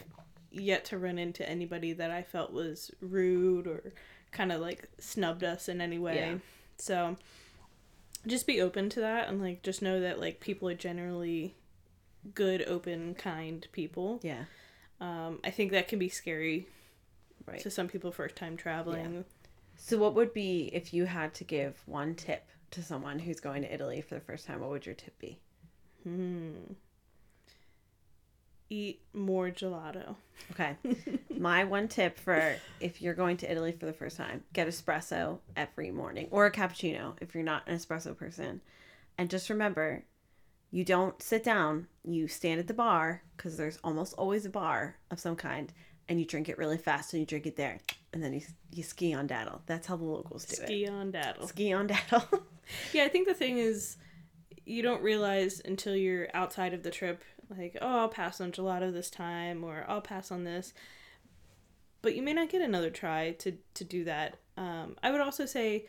[0.50, 3.92] yet to run into anybody that I felt was rude or
[4.30, 6.16] kind of like snubbed us in any way.
[6.16, 6.38] Yeah.
[6.78, 7.16] So
[8.26, 11.56] just be open to that and like just know that like people are generally
[12.34, 14.20] good, open, kind people.
[14.22, 14.44] Yeah.
[15.00, 16.68] Um, I think that can be scary
[17.46, 17.60] Right.
[17.60, 19.24] to some people first time traveling.
[19.76, 23.62] So, what would be if you had to give one tip to someone who's going
[23.62, 24.60] to Italy for the first time?
[24.60, 25.40] What would your tip be?
[26.04, 26.52] Hmm.
[28.70, 30.16] Eat more gelato.
[30.52, 30.76] Okay.
[31.38, 35.38] My one tip for if you're going to Italy for the first time, get espresso
[35.56, 38.60] every morning or a cappuccino if you're not an espresso person.
[39.18, 40.04] And just remember,
[40.70, 44.96] you don't sit down, you stand at the bar because there's almost always a bar
[45.10, 45.70] of some kind
[46.08, 47.78] and you drink it really fast and you drink it there
[48.12, 48.42] and then you,
[48.72, 49.62] you ski on daddle.
[49.66, 50.66] That's how the locals do it.
[50.66, 51.46] Ski on daddle.
[51.46, 52.24] Ski on daddle.
[52.92, 53.96] Yeah, I think the thing is,
[54.64, 58.92] you don't realize until you're outside of the trip, like, oh, I'll pass on gelato
[58.92, 60.72] this time, or I'll pass on this.
[62.02, 64.36] But you may not get another try to to do that.
[64.56, 65.86] Um, I would also say,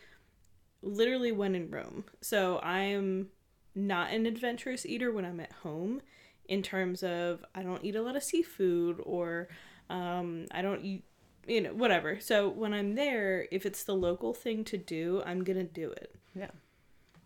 [0.82, 2.06] literally, when in Rome.
[2.22, 3.28] So I'm
[3.76, 6.02] not an adventurous eater when I'm at home,
[6.46, 9.48] in terms of I don't eat a lot of seafood or
[9.90, 11.04] um, I don't eat
[11.48, 12.20] you know whatever.
[12.20, 16.16] So when I'm there, if it's the local thing to do, I'm gonna do it.
[16.36, 16.52] yeah.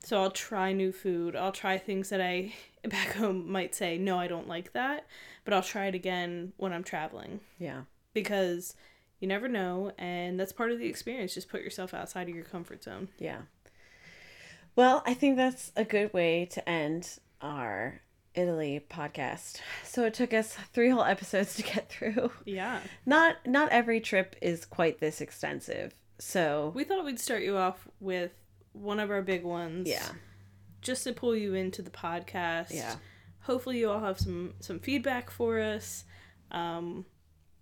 [0.04, 1.36] So I'll try new food.
[1.36, 2.54] I'll try things that I
[2.88, 5.06] back home might say, no, I don't like that.
[5.44, 7.82] But I'll try it again when I'm traveling Yeah.
[8.14, 8.76] because
[9.20, 9.92] you never know.
[9.98, 11.34] And that's part of the experience.
[11.34, 13.10] Just put yourself outside of your comfort zone.
[13.20, 13.42] Yeah.
[14.76, 18.02] Well, I think that's a good way to end our
[18.38, 19.60] Italy podcast.
[19.84, 22.32] So it took us three whole episodes to get through.
[22.46, 22.80] Yeah.
[23.06, 25.94] Not not every trip is quite this extensive.
[26.20, 28.32] So We thought we'd start you off with
[28.74, 29.88] one of our big ones.
[29.88, 30.08] yeah.
[30.82, 32.74] Just to pull you into the podcast.
[32.74, 32.96] Yeah.
[33.42, 36.06] Hopefully you all have some some feedback for us.
[36.52, 37.06] Um,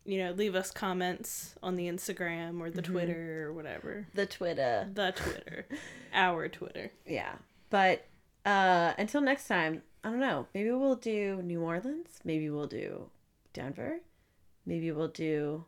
[0.04, 4.06] you know, leave us comments on the Instagram or the Twitter or whatever.
[4.14, 4.88] The Twitter.
[4.94, 5.66] The Twitter.
[6.14, 6.92] Our Twitter.
[7.08, 7.34] Yeah.
[7.70, 8.06] But
[8.46, 10.46] uh until next time, I don't know.
[10.54, 12.20] Maybe we'll do New Orleans.
[12.24, 13.10] Maybe we'll do
[13.54, 14.02] Denver.
[14.64, 15.66] Maybe we'll do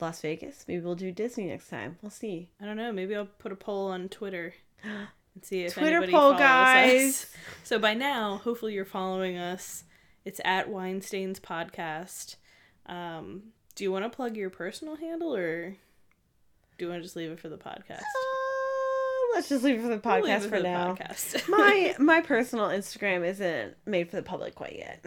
[0.00, 0.64] Las Vegas.
[0.68, 1.98] Maybe we'll do Disney next time.
[2.00, 2.50] We'll see.
[2.60, 2.92] I don't know.
[2.92, 4.54] Maybe I'll put a poll on Twitter
[4.84, 5.08] and
[5.42, 7.24] see if Twitter anybody poll, guys.
[7.24, 7.26] us.
[7.64, 9.82] So by now, hopefully you're following us.
[10.24, 12.36] It's at Weinstein's podcast.
[12.86, 13.42] Um,
[13.74, 15.70] do you want to plug your personal handle or
[16.78, 18.02] do you want to just leave it for the podcast?
[19.34, 20.94] Let's just leave it for the We'll podcast for, the now.
[20.94, 21.48] podcast.
[21.48, 25.04] my my personal Instagram isn't made for the public quite yet.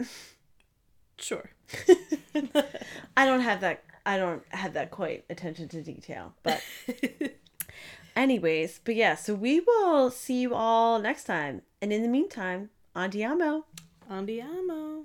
[1.18, 1.50] sure.
[3.16, 6.34] I don't have that I don't have that quite attention to detail.
[6.42, 6.62] But
[8.16, 11.62] anyways, but yeah, so we will see you all next time.
[11.80, 13.64] And in the meantime, andiamo.
[14.10, 15.04] Andiamo.